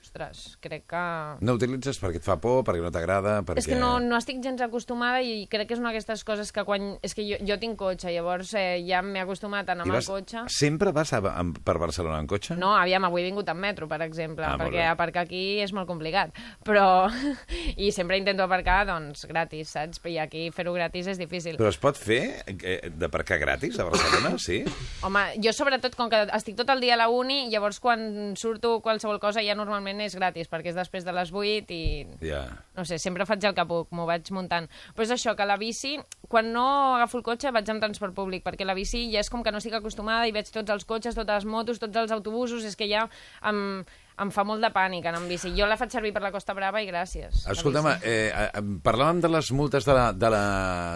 [0.08, 1.02] ostres, crec que...
[1.44, 3.62] No utilitzes perquè et fa por, perquè no t'agrada, perquè...
[3.62, 6.64] És que no, no estic gens acostumada i crec que és una d'aquestes coses que
[6.66, 6.96] quan...
[7.04, 9.98] És que jo, jo tinc cotxe, llavors eh, ja m'he acostumat a anar I amb
[9.98, 10.08] vas...
[10.08, 10.44] el cotxe.
[10.54, 12.56] Sempre vas a, a, per Barcelona en cotxe?
[12.58, 15.88] No, aviam, avui he vingut en metro, per exemple, Ah, perquè aparcar aquí és molt
[15.90, 16.34] complicat.
[16.66, 16.88] Però...
[17.78, 20.00] I sempre intento aparcar, doncs, gratis, saps?
[20.08, 21.58] I aquí fer-ho gratis és difícil.
[21.60, 24.62] Però es pot fer eh, d'aparcar gratis a Barcelona, sí?
[25.04, 28.78] Home, jo sobretot, com que estic tot el dia a la uni, llavors quan surto
[28.84, 31.82] qualsevol cosa ja normalment és gratis, perquè és després de les 8 i...
[32.24, 32.44] Ja.
[32.78, 34.68] No sé, sempre faig el que puc, m'ho vaig muntant.
[34.94, 35.96] Però és això, que la bici,
[36.30, 39.44] quan no agafo el cotxe, vaig amb transport públic, perquè la bici ja és com
[39.44, 42.66] que no estic acostumada i veig tots els cotxes, totes les motos, tots els autobusos,
[42.68, 43.08] és que ja
[43.46, 43.82] em,
[44.22, 45.52] em fa molt de pànic anar amb bici.
[45.56, 47.44] Jo la faig servir per la Costa Brava i gràcies.
[47.52, 50.42] Escolta'm, eh, eh, parlàvem de les multes de la, de la,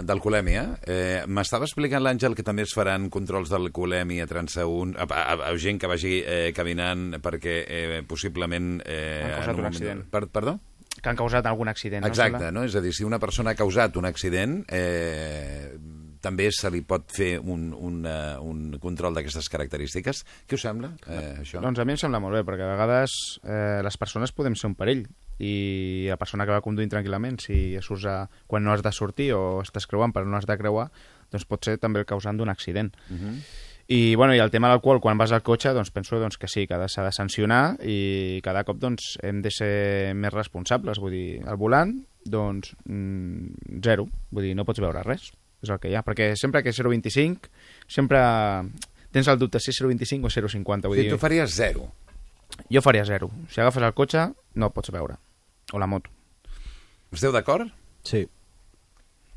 [0.07, 0.65] d'alcoholèmia.
[0.83, 5.79] Eh, M'estava explicant l'Àngel que també es faran controls d'alcoholèmia, transeünt, a, a, a, gent
[5.79, 8.81] que vagi eh, caminant perquè eh, possiblement...
[8.85, 10.05] Eh, Han causat un moment- accident.
[10.11, 10.59] Per, perdó?
[11.03, 12.05] Que han causat algun accident.
[12.07, 12.61] Exacte, no?
[12.61, 12.67] no?
[12.69, 15.73] És a dir, si una persona ha causat un accident, eh,
[16.23, 20.23] també se li pot fer un, un, uh, un control d'aquestes característiques.
[20.49, 21.63] Què us sembla, eh, això?
[21.65, 24.71] Doncs a mi em sembla molt bé, perquè a vegades eh, les persones podem ser
[24.71, 25.05] un perill
[25.43, 29.33] i la persona que va conduint tranquil·lament, si surts a, quan no has de sortir
[29.35, 30.89] o estàs creuant però no has de creuar,
[31.33, 32.95] doncs pot ser també el causant d'un accident.
[33.11, 33.37] Uh -huh.
[33.89, 36.49] I, bueno, i el tema de l'alcohol, quan vas al cotxe, doncs penso doncs, que
[36.49, 40.99] sí, que s'ha de sancionar i cada cop doncs, hem de ser més responsables.
[40.99, 44.09] Vull dir, al volant, doncs, mm, zero.
[44.31, 45.33] Vull dir, no pots veure res.
[45.63, 46.03] És el que hi ha.
[46.03, 47.49] Perquè sempre que 0,25,
[47.87, 48.19] sempre
[49.13, 50.89] tens el dubte si és 0,25 o 0,50.
[50.91, 51.91] Vull Sí, dir, tu faries zero.
[52.71, 53.31] jo faria zero.
[53.51, 55.17] Si agafes el cotxe, no el pots veure.
[55.73, 56.11] O la moto.
[57.13, 57.69] Esteu d'acord?
[58.03, 58.27] Sí.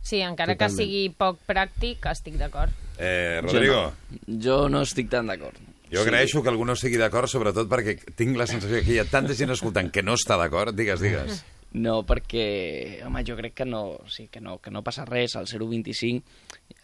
[0.02, 0.78] Sí, encara Totalment.
[0.78, 2.72] que sigui poc pràctic, estic d'acord.
[2.98, 3.92] Eh, Rodrigo?
[4.28, 5.58] Jo no, jo no estic tan d'acord.
[5.92, 9.06] Jo agraeixo que algú no estigui d'acord, sobretot perquè tinc la sensació que hi ha
[9.06, 10.74] tanta gent escoltant que no està d'acord.
[10.76, 11.44] Digues, digues.
[11.74, 15.36] No, perquè, home, jo crec que no, o sigui, que no, que no passa res,
[15.36, 16.24] el 0,25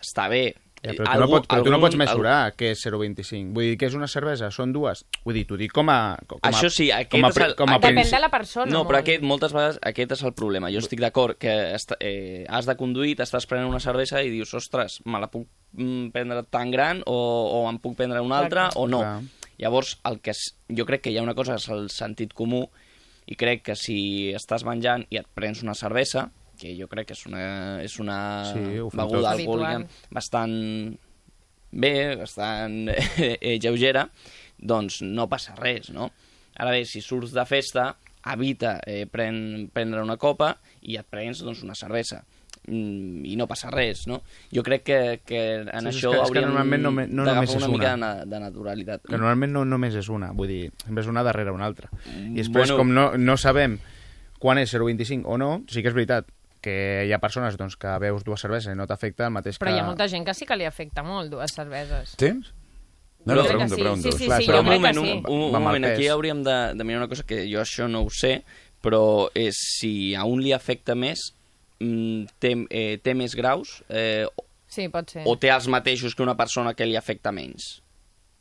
[0.01, 0.55] està bé.
[0.81, 3.51] Ja, però, tu no pots, però tu no pots mesurar què és 0,25.
[3.53, 4.49] Vull dir, què és una cervesa?
[4.49, 5.03] Són dues?
[5.23, 6.17] Vull dir, t'ho dic com a...
[6.27, 8.01] Com a Això sí, aquest com a, és el- com a principi.
[8.01, 9.03] Depèn de la persona, No, però molt.
[9.05, 10.71] aquest, moltes vegades aquest és el problema.
[10.73, 14.55] Jo estic d'acord que est eh, has de conduir, t'estàs prenent una cervesa i dius,
[14.57, 15.45] ostres, me la puc
[15.77, 17.15] mm, prendre tan gran o,
[17.61, 18.81] o em puc prendre una altra Exacte.
[18.81, 19.03] o no.
[19.05, 19.21] Clar.
[19.61, 22.33] Llavors, el que és, jo crec que hi ha una cosa que és el sentit
[22.33, 22.65] comú
[23.31, 23.97] i crec que si
[24.35, 26.27] estàs menjant i et prens una cervesa,
[26.61, 27.45] que jo crec que és una,
[27.81, 28.17] és una
[28.51, 28.59] Sí,
[28.93, 29.79] beguda alcohòlica
[30.13, 30.53] bastant
[31.71, 34.05] bé, bastant eh, lleugera,
[34.59, 36.11] doncs no passa res, no?
[36.59, 37.87] Ara bé, si surts de festa,
[38.35, 40.53] evita eh, pren, prendre una copa
[40.85, 42.21] i et prens doncs, una cervesa.
[42.67, 44.19] Mm, I no passa res, no?
[44.53, 47.07] Jo crec que, que en Sí, és això que- és que hauríem normalment no me-
[47.07, 48.15] no d'agafar és una mica una.
[48.21, 49.01] de, de naturalitat.
[49.07, 51.89] Que normalment no només és una, vull dir, sempre és una darrere una altra.
[52.05, 52.77] I després, Bueno.
[52.77, 53.79] com no, no sabem
[54.39, 56.27] quan és 0,25 o no, sí que és veritat
[56.61, 59.71] que hi ha persones doncs, que veus dues cerveses i no t'afecta el mateix Però
[59.71, 59.75] que...
[59.77, 62.13] hi ha molta gent que sí que li afecta molt dues cerveses.
[62.19, 62.29] Sí?
[63.25, 63.81] No, no, pregunto, sí.
[63.81, 64.11] pregunto.
[64.11, 65.23] Sí, sí, Clar, sí, però jo un crec moment, que un, sí.
[65.27, 68.01] un, un el moment, aquí hauríem de, de mirar una cosa que jo això no
[68.05, 68.43] ho sé,
[68.81, 71.33] però és si a un li afecta més,
[72.39, 74.25] té, eh, té més graus eh,
[74.67, 75.23] Sí, pot ser.
[75.25, 77.81] o té els mateixos que una persona que li afecta menys.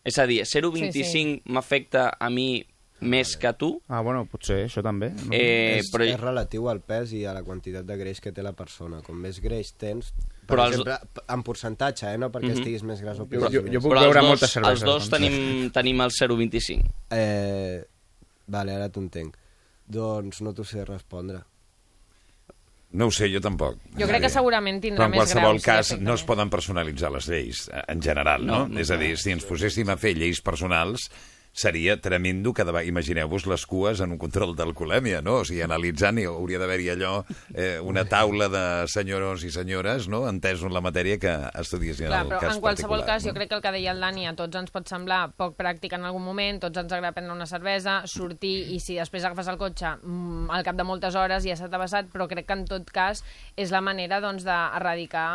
[0.05, 1.43] És a dir, 0,25 Sí, sí.
[1.47, 2.64] m'afecta a mi
[3.01, 3.80] més que a tu?
[3.88, 5.09] Ah, bueno, potser això també.
[5.11, 5.32] No?
[5.32, 8.43] Eh, és, però- és relatiu al pes i a la quantitat de greix que té
[8.43, 9.01] la persona.
[9.03, 10.12] Com més greix tens,
[10.47, 12.18] per Però els- exemple, en percentatge, eh?
[12.18, 12.59] no perquè Mhm.
[12.59, 13.72] estiguis més gras o Jo- piguis jo- més.
[13.72, 15.11] jo puc Però els beure dos, moltes cerveses, els dos doncs.
[15.11, 16.84] tenim, tenim el 0,25.
[17.11, 17.84] Eh,
[18.47, 19.36] vale, ara t'ho entenc.
[19.86, 21.41] Doncs no t'ho sé respondre.
[22.93, 23.76] No ho sé, jo tampoc.
[23.95, 26.51] Jo crec que segurament tindrà Però en més qualsevol graus, cas sí, no es poden
[26.51, 28.64] personalitzar les lleis, eh, en general, no?
[28.64, 31.07] No, no, És a dir, si ens poséssim a fer lleis personals,
[31.53, 32.86] seria tremendo que davant...
[32.90, 35.40] Imagineu-vos les cues en un control d'alcoholèmia, no?
[35.42, 37.12] O sigui, analitzant, hi hauria d'haver-hi allò,
[37.55, 42.22] eh, una taula de senyors i senyores, no?, entesos en la matèria que estudiessin Clar,
[42.24, 44.34] el però cas en qualsevol cas, jo crec que el que deia el Dani, a
[44.38, 48.01] tots ens pot semblar poc pràctic en algun moment, tots ens agrada prendre una cervesa,
[48.11, 51.70] sortir, i si després agafes el cotxe mm, al cap de moltes hores ja s'ha
[51.70, 53.24] passat, però crec que en tot cas
[53.57, 55.30] és la manera doncs, d'erradicar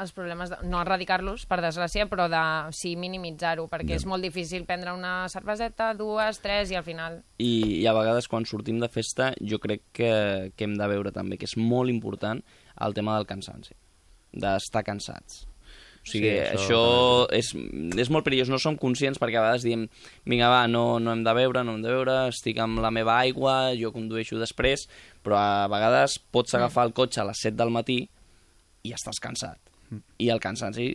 [0.00, 2.42] els problemes, de, no erradicar-los, per desgràcia, però de
[2.76, 7.20] sí minimitzar-ho, perquè és molt difícil prendre una cerveseta, dues, tres, i al final...
[7.38, 10.12] I, i a vegades quan sortim de festa jo crec que,
[10.54, 12.42] que hem de veure també que és molt important
[12.84, 13.76] el tema del cansanci,
[14.34, 15.44] d'estar cansats.
[16.04, 16.80] O sigui, Sí, sí, això això,
[17.32, 17.48] és,
[18.02, 19.86] és molt perillós, no som conscients perquè a vegades diem
[20.28, 23.16] vinga va, no, no hem de beure, no hem de beure, estic amb la meva
[23.22, 24.84] aigua, jo condueixo després,
[25.24, 28.02] però a vegades pots agafar el cotxe a les 7 del matí
[28.84, 29.73] i estàs cansat.
[30.18, 30.90] I el cansanci...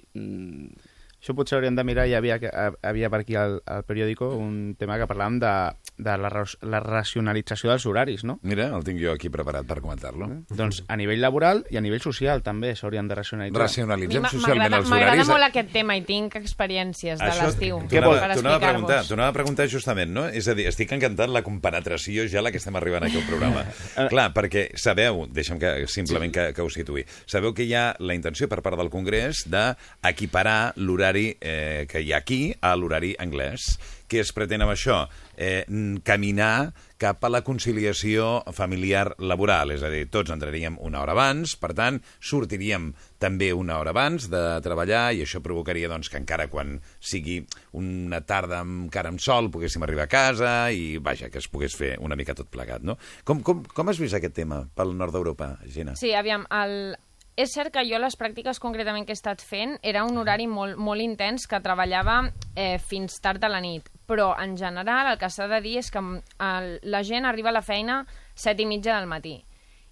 [1.19, 2.37] Això potser hauríem de mirar, hi havia,
[2.81, 5.51] havia per aquí al, al periòdico un tema que parlàvem de,
[5.99, 6.29] de la,
[6.63, 8.37] la racionalització dels horaris, no?
[8.47, 10.29] Mira, el tinc jo aquí preparat per comentar-lo.
[10.47, 13.59] Doncs a nivell laboral i a nivell social també s'haurien de racionalitzar.
[13.65, 15.31] Racionalitzem socialment m'agrada els m'agrada horaris.
[15.33, 18.69] molt aquest tema i tinc experiències de l'estiu T'ho anava, per t'ho anava a preguntar,
[18.69, 19.07] explicar-vos.
[19.09, 20.25] t'ho anava a preguntar justament, no?
[20.31, 23.65] És a dir, estic encantat la compenetració ja la que estem arribant aquí al programa.
[24.07, 28.15] Clar, perquè sabeu, deixa'm que simplement que, que ho situï, sabeu que hi ha la
[28.15, 33.77] intenció per part del Congrés d'equiparar l'horari eh, que hi ha aquí a l'horari anglès.
[34.09, 35.03] Què es pretén amb això?
[35.37, 35.63] Eh,
[36.03, 41.71] caminar cap a la conciliació familiar-laboral, és a dir, tots entraríem una hora abans, per
[41.77, 42.89] tant, sortiríem
[43.21, 47.39] també una hora abans de treballar i això provocaria doncs, que encara quan sigui
[47.77, 51.77] una tarda amb cara amb sol poguéssim arribar a casa i, vaja, que es pogués
[51.77, 52.97] fer una mica tot plegat, no?
[53.23, 55.95] Com, com, com has vist aquest tema pel nord d'Europa, Gina?
[55.99, 56.97] Sí, aviam, el...
[57.39, 60.75] és cert que jo les pràctiques concretament que he estat fent era un horari molt,
[60.75, 62.21] molt intens que treballava
[62.55, 65.91] eh, fins tard a la nit, però en general el que s'ha de dir és
[65.93, 68.01] que mm, el, la gent arriba a la feina
[68.35, 69.37] set i mitja del matí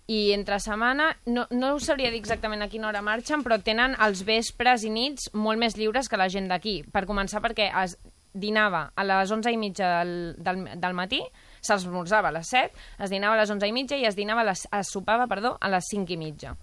[0.08, 3.96] i entre setmana, no, no us sabria dir exactament a quina hora marxen, però tenen
[4.04, 6.78] els vespres i nits molt més lliures que la gent d'aquí.
[6.94, 7.98] Per començar, perquè es
[8.32, 11.20] dinava a les 11 i mitja del, del, del matí,
[11.60, 14.50] s'esmorzava a les 7, es dinava a les 11 i mitja i es, dinava a
[14.54, 16.56] les, es sopava perdó, a les 5 i mitja.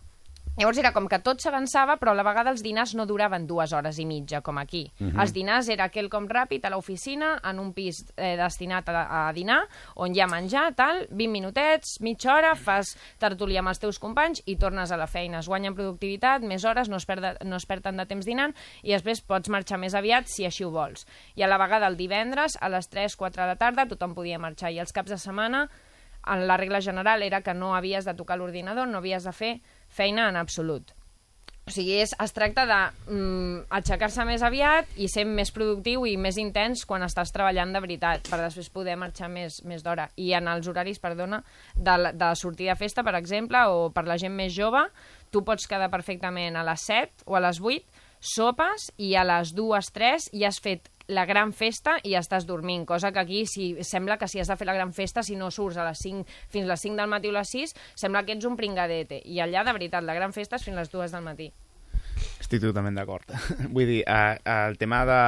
[0.57, 3.73] Llavors era com que tot s'avançava, però a la vegada els dinars no duraven dues
[3.75, 4.85] hores i mitja, com aquí.
[5.01, 5.11] Uh Mhm.
[5.17, 5.21] -huh.
[5.23, 9.67] Els dinars era quelcom ràpid a l'oficina, en un pis eh, destinat a, a dinar,
[9.97, 14.43] on hi ha menjar, tal, 20 minutets, mitja hora, fas tertúlia amb els teus companys
[14.47, 15.41] i tornes a la feina.
[15.41, 18.55] Es guanya productivitat, més hores, no es, perd, no es perd tant de temps dinant
[18.83, 21.05] i després pots marxar més aviat si així ho vols.
[21.35, 24.71] I a la vegada el divendres, a les 3-4 de la tarda, tothom podia marxar
[24.71, 25.69] i els caps de setmana
[26.27, 29.61] en la regla general era que no havies de tocar l'ordinador, no havies de fer
[29.95, 30.93] feina en absolut.
[31.65, 32.79] O sigui, és, es tracta de
[33.09, 37.81] mm, aixecar-se més aviat i ser més productiu i més intens quan estàs treballant de
[37.81, 40.11] veritat, per després poder marxar més, més d'hora.
[40.21, 41.41] I en els horaris, perdona,
[41.75, 44.85] de, de sortir de festa, per exemple, o per la gent més jove,
[45.33, 49.57] tu pots quedar perfectament a les 7 o a les 8, sopes i a les
[49.57, 53.45] 2, 3 ja has fet la gran festa i ja estàs dormint, cosa que aquí
[53.47, 56.01] si, sembla que si has de fer la gran festa, si no surts a les
[56.01, 59.21] 5, fins les 5 del matí o les 6, sembla que ets un pringadete.
[59.25, 61.51] I allà, de veritat, la gran festa és fins les 2 del matí.
[62.41, 63.31] Estic totalment d'acord.
[63.75, 64.37] Vull dir, eh,
[64.69, 65.23] el tema de,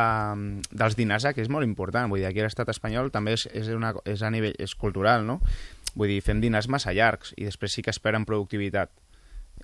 [0.70, 2.10] dels dinars aquí és molt important.
[2.12, 5.26] Vull dir, aquí a l'estat espanyol també és, és, una, és a nivell és cultural,
[5.26, 5.40] no?
[5.96, 8.92] Vull dir, fem dinars massa llargs i després sí que esperen productivitat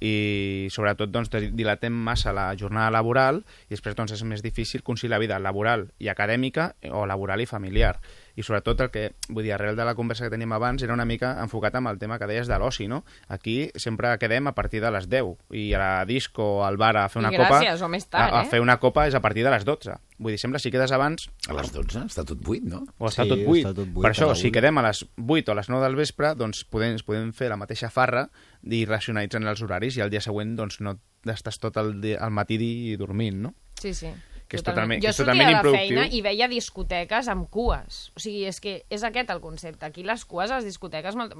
[0.02, 5.20] i sobretot doncs, dilatem massa la jornada laboral i després doncs, és més difícil conciliar
[5.20, 7.94] la vida laboral i acadèmica o laboral i familiar.
[8.36, 11.04] I sobretot el que, vull dir, arrel de la conversa que teníem abans era una
[11.04, 13.02] mica enfocat amb el tema que deies de l'oci, no?
[13.28, 16.96] Aquí sempre quedem a partir de les 10 i a la disco o al bar
[16.96, 17.86] a fer I una gràcies, copa...
[17.86, 18.50] o més tard, a, a eh?
[18.50, 19.98] fer una copa és a partir de les 12.
[20.22, 21.28] Vull dir, sembla si quedes abans...
[21.50, 22.06] A les 12?
[22.08, 22.84] Està tot buit, no?
[22.98, 23.66] O està Sí, tot buit.
[23.66, 25.96] està tot buit per això, si quedem a les 8 o a les 9 del
[25.98, 28.28] vespre, doncs podem, podem fer la mateixa farra
[28.62, 30.96] i racionalitzant els horaris i al dia següent doncs, no
[31.28, 33.54] estàs tot el, dia, al matí i dormint, no?
[33.78, 34.10] Sí, sí.
[34.52, 35.96] Que és totalment- jo que és sortia totalment de la improductiu.
[35.96, 38.12] feina i veia discoteques amb cues.
[38.14, 39.86] O sigui, és que és aquest el concepte.
[39.88, 41.16] Aquí les cues a les discoteques...
[41.16, 41.34] Molt...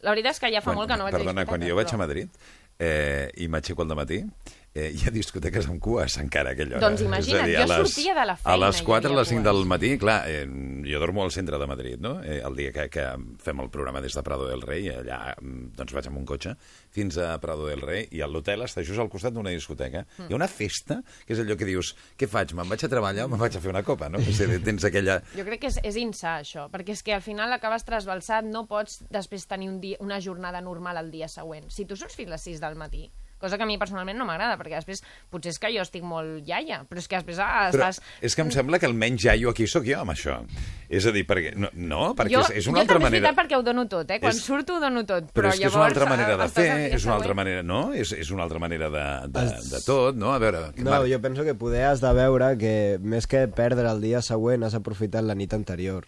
[0.00, 1.48] La veritat és que ja fa molt que no vaig Perdona, a discoteques.
[1.50, 2.28] quan jo vaig a Madrid
[2.78, 4.22] eh, i m'aixeco al matí,
[4.74, 6.86] eh, hi ha discoteques amb cues encara a aquella hora.
[6.88, 8.86] Doncs imagina't, a dir, a jo les- sortia de la A feina les i hi
[8.86, 9.44] 4 a les 5 cues.
[9.52, 10.46] del matí, clar, eh,
[10.88, 12.22] jo dormo al centre de Madrid, no?
[12.22, 13.06] Eh, el dia que, que
[13.42, 16.56] fem el programa des de Prado del Rei, allà mm, doncs vaig amb un cotxe
[16.90, 20.06] fins a Prado del Rei i l'hotel està just al costat d'una discoteca.
[20.18, 20.28] Mm.
[20.28, 23.24] Hi ha una festa, que és allò que dius, què faig, me'n vaig a treballar
[23.26, 24.18] o me'n vaig a fer una copa, no?
[24.18, 25.20] És a dir, tens aquella...
[25.36, 28.66] Jo crec que és, és insà, això, perquè és que al final acabes trasbalsat, no
[28.66, 31.68] pots després tenir un dia, una jornada normal el dia següent.
[31.70, 33.10] Si tu surts fins a les 6 del matí,
[33.42, 36.46] cosa que a mi personalment no m'agrada, perquè després potser és que jo estic molt
[36.48, 38.00] iaia, però és que després ah, Però estàs...
[38.22, 40.38] és que em sembla que el menys jaio aquí sóc jo amb això.
[40.92, 41.54] És a dir, perquè...
[41.56, 43.26] No, no perquè jo, és, és una jo altra també manera...
[43.26, 44.18] veritat perquè ho dono tot, eh?
[44.22, 45.80] Quan És- surto ho dono tot, Però però, és que és llavors...
[45.80, 47.40] una altra manera de estàs fer, és una altra següent.
[47.42, 47.62] manera...
[47.66, 47.80] No?
[47.96, 50.32] És, és una altra manera de, de, de tot, no?
[50.34, 50.64] A veure...
[50.76, 54.00] que No, Marc- jo penso que poder has de veure que més que perdre el
[54.04, 56.04] dia següent has aprofitat la nit anterior.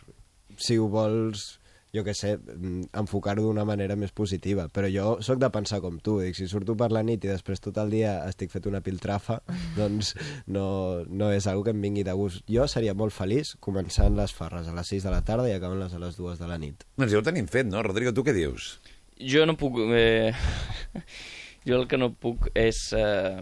[0.60, 1.56] Si ho vols,
[1.94, 4.66] jo que sé, mm, enfocar-ho d'una manera més positiva.
[4.68, 7.62] Però jo sóc de pensar com tu, dic, si surto per la nit i després
[7.62, 9.38] tot el dia estic fet una piltrafa,
[9.78, 10.14] doncs
[10.46, 12.42] no, no és algo que em vingui de gust.
[12.50, 15.94] Jo seria molt feliç començant les farres a les 6 de la tarda i acabant-les
[15.94, 16.82] a les 2 de la nit.
[16.98, 17.84] Doncs ja ho tenim fet, no?
[17.86, 18.74] Rodrigo, tu què dius?
[19.20, 19.78] Jo no puc...
[19.94, 20.34] Eh...
[21.68, 23.38] jo el que no puc és, eh...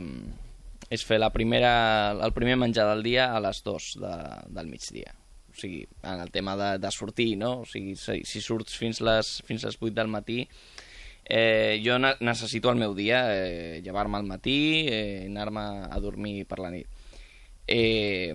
[0.92, 1.72] és fer la primera,
[2.12, 4.14] el primer menjar del dia a les 2 de,
[4.52, 5.16] del migdia.
[5.52, 7.60] O sigui, en el tema de, de sortir, no?
[7.60, 10.46] O sigui, si, si surts fins les, fins les 8 del matí,
[11.28, 16.46] eh, jo ne necessito el meu dia, eh, llevar-me al matí, eh, anar-me a dormir
[16.48, 16.88] per la nit.
[17.68, 18.32] Eh,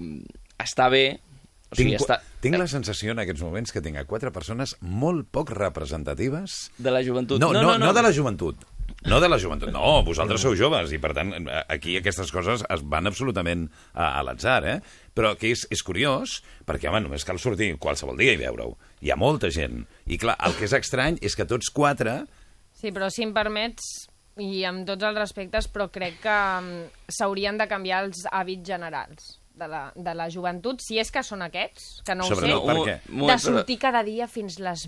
[0.62, 1.20] està bé,
[1.68, 2.22] o sigui, tinc, està...
[2.44, 6.68] tinc la sensació en aquests moments que tinc a quatre persones molt poc representatives...
[6.78, 7.42] De la joventut.
[7.44, 8.62] No, no, no, no, no de la joventut.
[9.08, 11.30] No de la joventut, no, vosaltres sou joves i per tant
[11.72, 14.76] aquí aquestes coses es van absolutament a, a l'atzar, eh?
[15.16, 18.76] Però que és, és curiós, perquè home, només cal sortir qualsevol dia i veure-ho.
[19.00, 19.86] Hi ha molta gent.
[20.12, 22.26] I clar, el que és estrany és que tots quatre
[22.78, 23.88] Sí, però si em permets,
[24.44, 29.38] i amb tots els respectes, però crec que mm, s'haurien de canviar els hàbits generals
[29.58, 32.52] de la, de la joventut, si és que són aquests, que no ho sé,
[32.86, 33.00] què?
[33.08, 34.86] de sortir cada dia fins les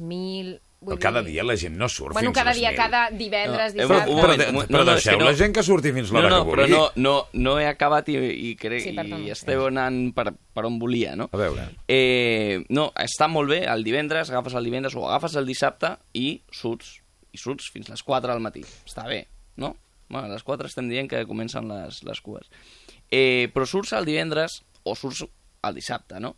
[0.82, 0.90] mil...
[0.94, 3.74] Però cada dia la gent no surt Bueno, fins cada a les dia, cada divendres,
[3.76, 4.12] No, eh, dissabte...
[4.12, 4.70] un Però, moment.
[4.70, 6.52] però No, no, és deixeu no- la gent que surti fins l'hora no, no, que
[6.52, 6.76] però vulgui.
[6.78, 10.80] no, no, no he acabat i, i, crec, Sí, i esteu anant per, per on
[10.80, 11.28] volia, no?
[11.32, 11.68] A veure.
[11.88, 16.42] Eh, no, està molt bé, el divendres, agafes el divendres o agafes el dissabte i
[16.52, 16.96] surts,
[17.36, 18.64] i surts fins les 4 del matí.
[18.88, 19.26] Està bé,
[19.60, 19.76] no?
[20.10, 22.48] Bueno, a les 4 estem dient que comencen les, les cues.
[23.12, 25.26] Eh, però surts el divendres o surts
[25.68, 26.36] el dissabte, no?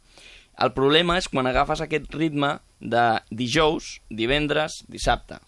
[0.62, 5.40] El problema és quan agafes aquest ritme de dijous, divendres, dissabte.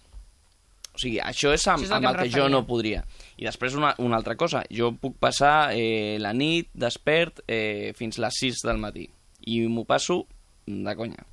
[0.94, 3.02] O sigui, això és amb, Això és al amb que el que jo no podria.
[3.42, 8.20] I després una, una altra cosa, jo puc passar eh, la nit despert eh, fins
[8.22, 9.08] les 6 del matí.
[9.50, 10.24] I m'ho passo
[10.66, 11.26] de conya.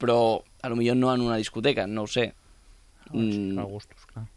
[0.00, 0.20] Però
[0.62, 2.30] a lo millor no en una discoteca, no ho sé.
[3.10, 4.28] Mm, A gustos, clar.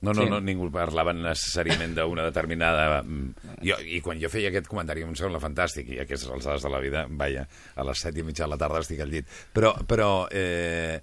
[0.00, 0.30] No, no, Sí.
[0.30, 3.02] no, ningú parlava necessàriament d'una determinada...
[3.02, 6.70] mm, Jo, I quan jo feia aquest comentari em sembla fantàstic, i aquestes alçades de
[6.72, 7.46] la vida, vaja,
[7.76, 9.26] a les set i mitja de la tarda estic al llit.
[9.52, 11.00] Però, però eh, Eh,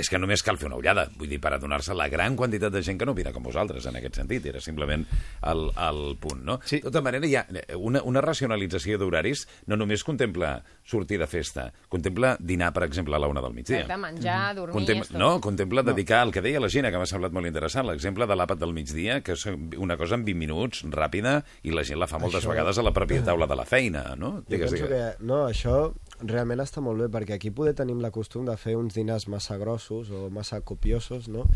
[0.00, 2.80] és que només cal fer una ullada, vull dir, per adonar-se la gran quantitat de
[2.82, 5.04] gent que no opina com vosaltres en aquest sentit, era simplement
[5.46, 6.56] el, el punt, no?
[6.64, 6.80] Sí.
[6.80, 7.44] De tota manera, hi ha
[7.76, 13.20] una, una racionalització d'horaris no només contempla sortir de festa, contempla dinar, per exemple, a
[13.22, 13.82] la una del migdia.
[13.84, 14.78] Exacte, menjar, dormir...
[14.80, 18.26] Contem no, contempla dedicar el que deia la Gina, que m'ha semblat molt interessant, l'exemple
[18.26, 19.46] de l'àpat del migdia, que és
[19.78, 22.86] una cosa en 20 minuts, ràpida, i la gent la fa moltes Això- vegades a
[22.86, 24.40] la pròpia taula de la feina, no?
[24.48, 25.92] Jo penso que, no, això
[26.26, 29.56] realment està molt bé, perquè aquí poder tenim la costum de fer uns dinars massa
[29.60, 31.46] grossos o massa copiosos, no?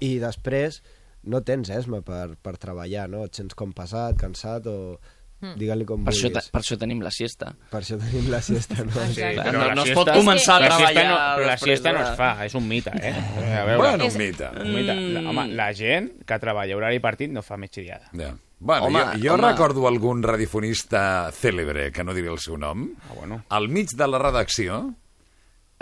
[0.00, 0.82] I després
[1.24, 3.24] no tens esma per, per treballar, no?
[3.24, 4.98] Et sents com pesat, cansat o...
[5.42, 5.56] Mm.
[5.58, 6.44] Digue-li com Per això, vulguis.
[6.46, 7.48] te- per això tenim la siesta.
[7.72, 8.92] Per això tenim la siesta, no?
[9.10, 11.56] Sí, Però no, la no es pot començar a la siesta treballar no, però la
[11.58, 13.10] siesta no es fa, és un mite, eh?
[13.58, 14.50] A veure, Bueno, un mite.
[14.62, 14.94] Un mite.
[15.16, 18.06] La, home, la gent que treballa horari partit no fa migdiada.
[18.14, 18.30] Ja.
[18.64, 19.48] Bueno, Home, jo, jo home.
[19.50, 23.40] recordo algun radiofonista cèlebre, que no diré el seu nom, ah, bueno.
[23.48, 24.94] al mig de la redacció,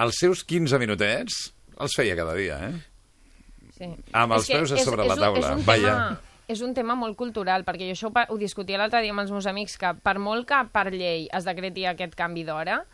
[0.01, 2.81] els seus 15 minutets els feia cada dia, eh?
[3.77, 3.91] Sí.
[4.13, 5.39] Amb els És peus a és- sobre és la un- taula.
[5.51, 5.83] És un, Vaja.
[5.93, 9.31] tema, és un tema molt cultural, perquè jo això ho, discutia l'altre dia amb els
[9.31, 12.85] meus amics, que per molt que per llei es decreti aquest canvi d'hora,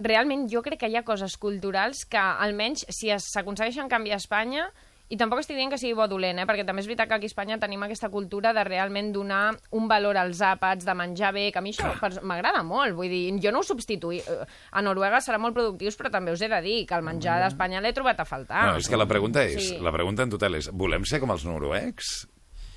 [0.00, 4.24] realment jo crec que hi ha coses culturals que, almenys, si es- s'aconsegueixen canviar a
[4.24, 4.70] Espanya,
[5.08, 6.44] i tampoc estic dient que sigui bo o dolent, eh?
[6.46, 9.88] perquè també és veritat que aquí a Espanya tenim aquesta cultura de realment donar un
[9.88, 13.50] valor als àpats, de menjar bé, que a mi això m'agrada molt, vull dir, jo
[13.52, 14.18] no ho substituï.
[14.20, 17.40] eh, A Noruega seran molt productius, però també us he de dir que el menjar
[17.42, 18.66] d'Espanya l'he trobat a faltar.
[18.72, 19.78] No, és que la pregunta és, Sí.
[19.80, 22.28] la pregunta en total és, volem ser com els noruecs?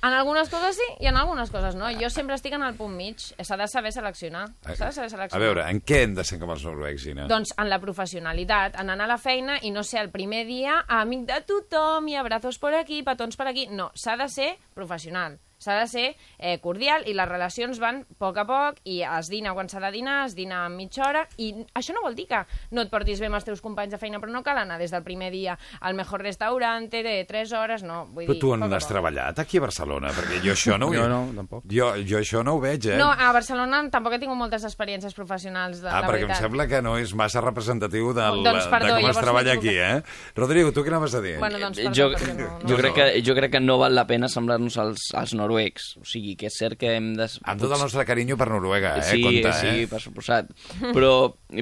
[0.02, 1.86] En algunes coses sí i en algunes coses no.
[2.00, 3.20] Jo sempre estic en el punt mig.
[3.38, 4.48] S'ha de saber seleccionar.
[4.74, 5.40] S'ha de saber A seleccionar.
[5.46, 7.28] veure, en què hem de ser com els noruecs, Gina?
[7.30, 10.80] Doncs en la professionalitat, en anar a la feina i no ser el primer dia
[10.88, 13.68] amic de tothom i abrazos per aquí, petons per aquí.
[13.70, 15.38] No, s'ha de ser professional.
[15.62, 16.06] S'ha de ser
[16.38, 19.80] eh, cordial i les relacions van a poc a poc i es dina quan s'ha
[19.84, 22.40] de dinar, es dina en mitja hora i això no vol dir que
[22.74, 24.90] no et portis bé amb els teus companys de feina, però no cal anar des
[24.90, 28.06] del primer dia al mejor restaurante de 3 hores, no.
[28.10, 30.10] Vull Però dir, tu on a has treballat, aquí a Barcelona?
[30.16, 30.94] Perquè jo això no ho...
[30.96, 31.64] Jo no, tampoc.
[31.70, 32.98] Jo, jo això no ho veig, eh?
[32.98, 36.66] No, a Barcelona tampoc he tingut moltes experiències professionals, de, Ah, la perquè em sembla
[36.66, 40.02] que no és massa representatiu del, Doncs perdó, de com es treballa aquí, eh?
[40.34, 41.36] Rodrigo, tu què anaves a dir?
[41.38, 42.68] Bueno, doncs Eh, perdó, jo, no, no.
[42.68, 45.51] jo, crec que, jo crec que no val la pena semblar-nos als, als noruecs.
[46.00, 47.28] O sigui, que és cert que hem de...
[47.48, 49.06] Amb tot el nostre carinyo per Noruega, eh?
[49.10, 49.88] Sí, Compte, sí, eh?
[49.90, 50.52] per suposat.
[50.82, 51.12] Però,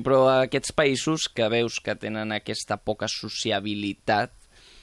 [0.01, 4.35] però aquests països que veus que tenen aquesta poca sociabilitat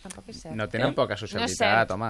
[0.07, 0.55] Tampoc és cert.
[0.55, 1.91] No tenen poca No sociabilitat, cert.
[1.95, 2.09] home.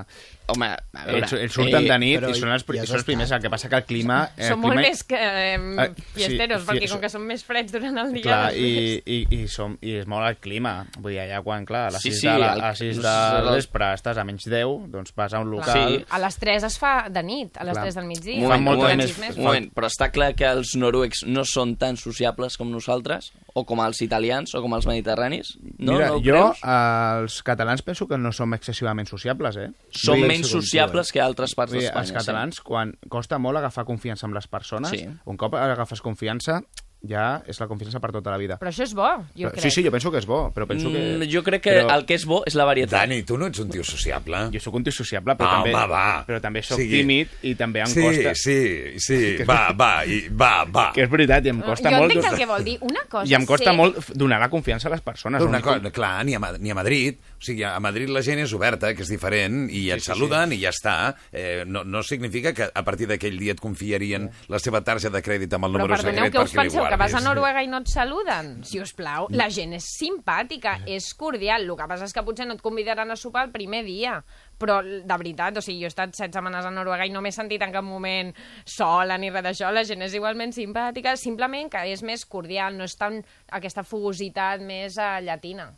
[0.54, 1.18] Home, a veure...
[1.24, 3.32] Ells, ells surten de nit però i són els, ja són els primers.
[3.36, 4.20] El que passa que el clima...
[4.38, 4.82] Eh, molt clima...
[4.88, 8.14] més que eh, Eh, sí, fiesteros, fi- perquè com que són més freds durant el
[8.14, 8.24] dia...
[8.28, 10.76] Clar, doncs i, i, i, som, i és molt el clima.
[10.98, 12.84] Vull dir, allà quan, clar, a les Sí, 6 sí, de, la, el- a les
[12.86, 15.98] 6 no de vespre estàs a menys 10, doncs vas a un local...
[15.98, 16.06] Sí.
[16.10, 17.86] A les 3 es fa de nit, a les Clar.
[17.89, 18.38] 3 del migdia.
[18.38, 21.76] Un moment, molt un moment, un moment, però està clar que els noruecs no són
[21.82, 25.56] tan sociables com nosaltres, o com els italians, o com els mediterranis?
[25.80, 26.62] No, Mira, no jo, creus?
[26.68, 29.69] els catalans penso que no som excessivament sociables, eh?
[29.89, 32.01] Som Vull menys sociables que altres parts d'Espanya.
[32.03, 35.07] els catalans, quan costa molt agafar confiança amb les persones, Sí.
[35.25, 36.61] un cop agafes confiança,
[37.07, 38.55] ja és la confiança per tota la vida.
[38.57, 39.05] Però això és bo,
[39.38, 39.61] jo Però- crec.
[39.63, 40.97] sí, sí, jo penso que és bo, però penso que...
[40.97, 41.93] Mm, jo crec que però...
[41.95, 43.03] el que és bo és la varietat.
[43.05, 44.49] Dani, tu no ets un tio sociable.
[44.51, 46.25] Jo sóc un tio sociable, però, Ah, també, home, va.
[46.25, 48.33] però també sóc Sigui- tímid i també em sí, costa...
[48.33, 50.88] Sí, sí, va, va, i, va, va.
[50.91, 52.11] Que és veritat, i em costa jo molt...
[52.17, 52.77] entenc el que vol dir.
[52.81, 53.77] Una cosa I em costa sé...
[53.77, 55.43] molt donar la confiança a les persones.
[55.43, 58.53] Una cosa, clar, ni a, ni a Madrid, o sigui, a Madrid la gent és
[58.57, 60.95] oberta, que és diferent, i et sí, saluden i ja està.
[61.31, 65.21] Eh, no, no significa que a partir d'aquell dia et confiarien la seva targeta de
[65.21, 66.88] crèdit amb el Però número perdoneu, secret que us perquè penseu?
[66.89, 67.21] Que vas a.
[67.27, 68.51] Noruega i no et saluden?
[68.65, 71.67] Si us plau, la gent és simpàtica, és cordial.
[71.67, 74.21] El que passa és que potser no et convidaran a sopar el primer dia.
[74.57, 77.33] Però, de veritat, o sigui, jo he estat set setmanes a Noruega i no m'he
[77.35, 78.31] sentit en cap moment
[78.65, 79.69] sola ni res d'això.
[79.73, 83.21] La gent és igualment simpàtica, simplement que és més cordial, no és tan
[83.53, 85.69] aquesta fugositat més uh, llatina.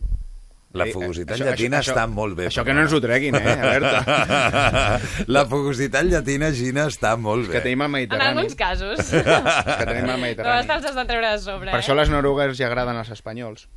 [0.72, 2.46] La Eh, fugositat això- llatina això- està molt bé.
[2.48, 5.00] això que no ens ho treguin, eh, Berta.
[5.28, 7.54] la fugositat llatina, Gina, està molt bé.
[7.56, 8.38] que tenim el En Mediterrani.
[8.38, 9.00] alguns casos.
[9.10, 10.68] que tenim el No, Mediterrani.
[10.68, 11.84] te'ls has de treure de sobre, Per eh?
[11.84, 13.68] això les norugues ja agraden als espanyols.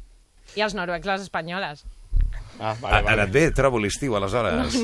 [0.54, 1.86] I els noruecs, les espanyoles.
[2.62, 4.76] Ah, Ha, ha anat bé, trobo l'estiu, aleshores.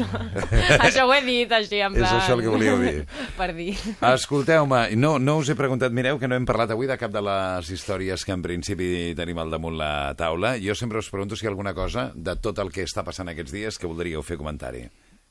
[0.82, 2.16] això ho he dit així, en És plan...
[2.18, 3.04] això el que volíeu dir.
[3.38, 3.76] per dir.
[4.02, 7.22] Escolteu-me, no, no us he preguntat, mireu que no hem parlat avui de cap de
[7.22, 10.56] les històries que en principi tenim al damunt la taula.
[10.58, 13.30] Jo sempre us pregunto si hi ha alguna cosa de tot el que està passant
[13.30, 14.88] aquests dies que voldríeu fer comentari.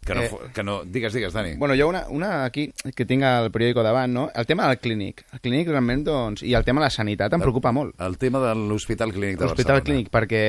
[0.08, 0.32] Que no, Eh.
[0.56, 0.76] que no...
[0.86, 1.56] Digues, digues, Dani.
[1.60, 4.30] Bueno, hi ha una, una aquí que tinc al periòdico davant, no?
[4.34, 5.26] El tema del clínic.
[5.34, 7.98] El clínic realment, doncs, i el tema de la sanitat em preocupa molt.
[8.00, 9.84] El tema de l'Hospital Clínic de L'Hospital Barcelona.
[9.90, 10.44] Clínic, perquè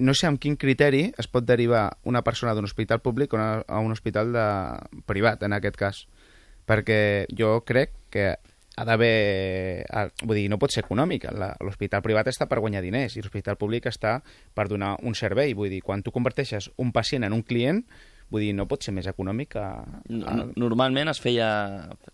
[0.00, 3.92] no sé amb quin criteri es pot derivar una persona d'un hospital públic a un
[3.92, 4.46] hospital de...
[5.06, 6.04] privat, en aquest cas.
[6.68, 8.30] Perquè jo crec que
[8.80, 9.84] ha d'haver...
[10.22, 11.26] Vull dir, no pot ser econòmic.
[11.60, 14.18] L'hospital privat està per guanyar diners i l'hospital públic està
[14.56, 15.54] per donar un servei.
[15.58, 17.82] Vull dir, quan tu converteixes un pacient en un client,
[18.30, 19.66] vull dir, no pot ser més econòmic que...
[20.56, 21.50] Normalment es feia,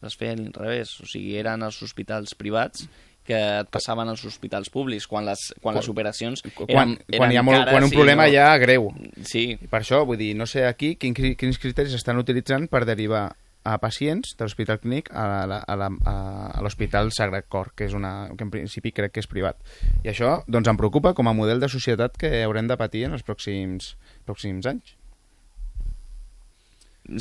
[0.02, 2.88] es feia a l'inrevés, o sigui, eren els hospitals privats
[3.26, 7.36] que et passaven als hospitals públics quan les, quan les operacions quan, eren, quan, hi
[7.40, 8.90] ha molt, cares quan un problema no- ja greu.
[9.26, 9.58] Sí.
[9.60, 13.26] I per això, vull dir, no sé aquí quin, quins criteris estan utilitzant per derivar
[13.66, 18.92] a pacients de l'Hospital Clínic a l'Hospital Sagrat Cor, que és una, que en principi
[18.94, 19.58] crec que és privat.
[20.04, 23.16] I això doncs, em preocupa com a model de societat que haurem de patir en
[23.18, 24.94] els pròxims, pròxims anys.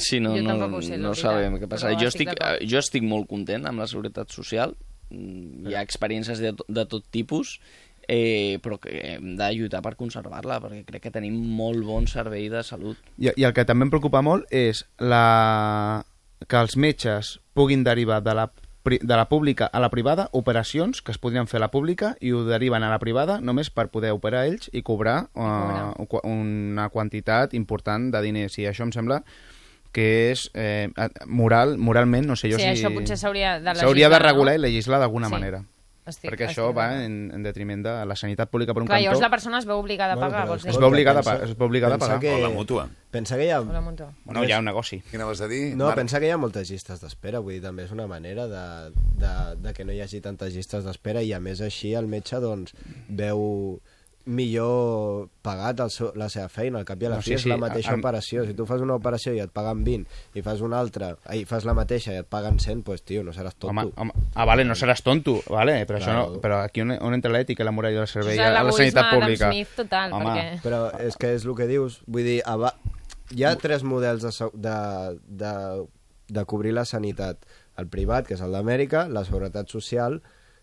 [0.02, 1.92] Sí, no, Jo no, ho sé, no sabem què passa.
[2.00, 2.64] Jo estic d'acord.
[2.66, 4.74] jo estic molt content amb la seguretat social.
[5.12, 7.60] Hi ha experiències de, de tot tipus,
[8.08, 12.50] eh, però que hem de lluitar per conservar-la, perquè crec que tenim molt bon servei
[12.50, 12.98] de salut.
[13.18, 16.04] I, I el que també em preocupa molt és la...
[16.48, 18.50] que els metges puguin derivar de la,
[18.84, 22.12] pri- de la pública a la privada operacions que es podrien fer a la pública
[22.22, 25.96] i ho deriven a la privada només per poder operar ells i cobrar, uh,
[26.30, 28.60] una quantitat important de diners.
[28.60, 29.24] I això em sembla
[29.96, 30.90] que és eh,
[31.26, 32.74] moral, moralment, no sé jo Sí, si...
[32.84, 34.28] això potser s'hauria de S'hauria de legislar, no?
[34.28, 35.34] regular i legislar d'alguna Sí.
[35.40, 35.64] manera.
[36.06, 37.06] Estic- perquè estic això va d'acord.
[37.08, 39.06] en, en detriment de la sanitat pública per un Clar, cantó.
[39.08, 40.70] llavors la persona es veu obligada a pagar, vols dir?
[40.70, 41.50] Es veu obligada a pensa- pagar.
[41.50, 42.20] Es veu obligada a pagar.
[42.20, 42.84] que- O la mútua.
[43.10, 43.62] Pensa que hi ha...
[43.62, 44.12] O la mútua.
[44.24, 45.00] Bueno, hi ha un negoci.
[45.10, 45.76] Què anaves a dir?
[45.76, 45.96] No, Marc?
[46.04, 49.34] pensa que hi ha moltes llistes d'espera, vull dir, també és una manera de, de,
[49.66, 52.76] de que no hi hagi tantes llistes d'espera i a més així el metge doncs
[53.10, 53.80] veu
[54.26, 57.36] millor pagat el seu, la seva feina, al cap i a la No, fi sí,
[57.38, 60.08] és sí, la mateixa am- operació, si tu fas una operació i et paguen 20
[60.40, 63.32] i fas una altra, i fas la mateixa i et paguen 100, pues tio, no
[63.34, 63.70] seràs tonto.
[63.74, 66.32] Home, home, ah, vale, no seràs tonto, vale, però, això Claro.
[66.36, 68.64] no, però aquí on, on entra l'ètica, la moral i el servei Això és a
[68.64, 69.52] la sanitat pública?
[69.52, 72.74] Smith total, Home, perquè- Però és que és el que dius, vull dir, aba...
[73.36, 75.54] hi ha tres models de, de, de,
[76.30, 77.38] de cobrir la sanitat.
[77.78, 80.22] El privat, que és el d'Amèrica, la seguretat social,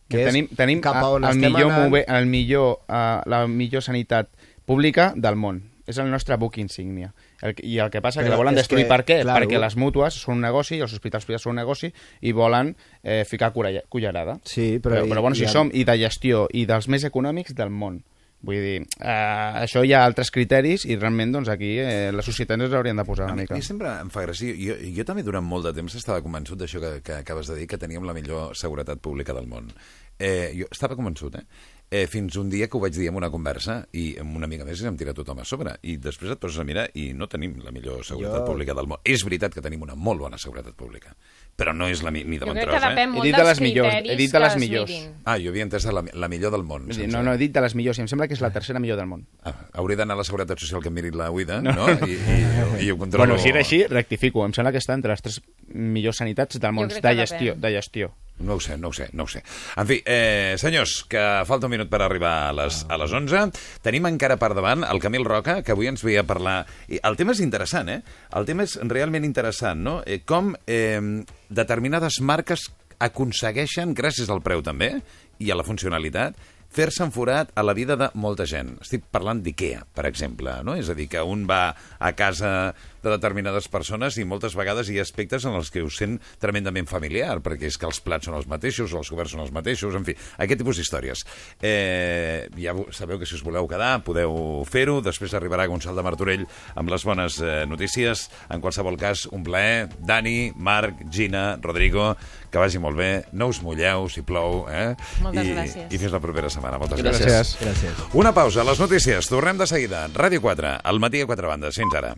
[0.09, 1.91] que tenim, és tenim cap a on el estem millor, anant...
[1.91, 4.29] move, el millor, uh, la millor sanitat
[4.67, 5.63] pública del món.
[5.87, 7.13] És el nostre book insígnia.
[7.43, 9.17] El, I el que passa que Però la volen destruir que, per què?
[9.25, 9.41] claro.
[9.43, 11.93] Perquè les mútues són un negoci, els hospitals privats són un negoci,
[12.23, 14.37] i volen eh, ficar cullerada.
[14.45, 17.03] Sí, però però, i- però bueno, si i- som i de gestió i dels més
[17.05, 18.03] econòmics del món.
[18.43, 22.59] Vull dir, eh, això hi ha altres criteris i realment doncs, aquí eh, la societat
[22.59, 23.55] ens hauríem de posar A una mi, mica.
[23.55, 24.55] a mi sempre em fa gràcia.
[24.59, 27.69] Jo, jo també durant molt de temps estava convençut d'això que, que acabes de dir,
[27.71, 29.71] que teníem la millor seguretat pública del món.
[30.19, 31.45] Eh, jo estava convençut, eh?
[31.91, 32.07] eh?
[32.11, 34.83] Fins un dia que ho vaig dir en una conversa i amb una amiga més
[34.83, 35.77] i em tira tothom a sobre.
[35.83, 38.87] I després et poses a mirar i no tenim la millor seguretat Jo- pública del
[38.91, 39.01] món.
[39.05, 41.15] És veritat que tenim una molt bona seguretat pública,
[41.57, 43.13] però no és la mi- ni de Jo bon crec tros, que depèn eh?
[43.13, 44.93] molt He dit de dels les millors, he dit de les es millors.
[45.25, 46.89] Ah, jo havia entès la, la millor del món.
[46.89, 48.81] Dir, no, no, he dit de les millors, i em sembla que és la tercera
[48.81, 49.27] millor del món.
[49.45, 51.73] Ah, hauré d'anar a la Seguretat Social que em miri la UIDA, no?
[51.77, 51.87] no?
[52.09, 53.27] I, i, i ho controlo.
[53.27, 54.45] Bueno, si era així, rectifico.
[54.47, 58.15] Em sembla que està entre les tres millors sanitats del món de gestió, de gestió.
[58.43, 59.43] No ho sé, no ho sé, no ho sé.
[59.79, 63.45] En fi, eh, senyors, que falta un minut per arribar a les, a les 11.
[63.85, 66.63] Tenim encara per davant el Camil Roca, que avui ens veia parlar...
[66.91, 68.01] I el tema és interessant, eh?
[68.39, 70.01] El tema és realment interessant, no?
[70.07, 71.01] Eh, com eh,
[71.49, 72.69] determinades marques
[73.03, 74.95] aconsegueixen, gràcies al preu també,
[75.43, 76.39] i a la funcionalitat,
[76.73, 78.77] fer-se enforat a la vida de molta gent.
[78.81, 80.77] Estic parlant d'IKEA, per exemple, no?
[80.79, 82.73] És a dir, que un va a casa
[83.03, 86.87] de determinades persones i moltes vegades hi ha aspectes en els que us sent tremendament
[86.91, 90.05] familiar, perquè és que els plats són els mateixos, els coberts són els mateixos, en
[90.07, 91.25] fi, aquest tipus d'històries.
[91.63, 96.47] Eh, ja sabeu que si us voleu quedar podeu fer-ho, després arribarà Gonçal de Martorell
[96.79, 98.29] amb les bones eh, notícies.
[98.51, 99.89] En qualsevol cas, un plaer.
[100.03, 102.13] Dani, Marc, Gina, Rodrigo,
[102.51, 103.11] que vagi molt bé.
[103.33, 104.93] No us mulleu si plou, eh?
[105.25, 105.87] Moltes I, gràcies.
[105.91, 106.79] I fins la propera setmana.
[106.83, 107.27] Moltes Gràcies.
[107.27, 107.55] gràcies.
[107.63, 108.05] Gràcies.
[108.19, 109.31] Una pausa, les notícies.
[109.31, 110.07] Tornem de seguida.
[110.13, 111.81] Ràdio 4, al matí a 4 bandes.
[111.81, 112.15] Fins ara.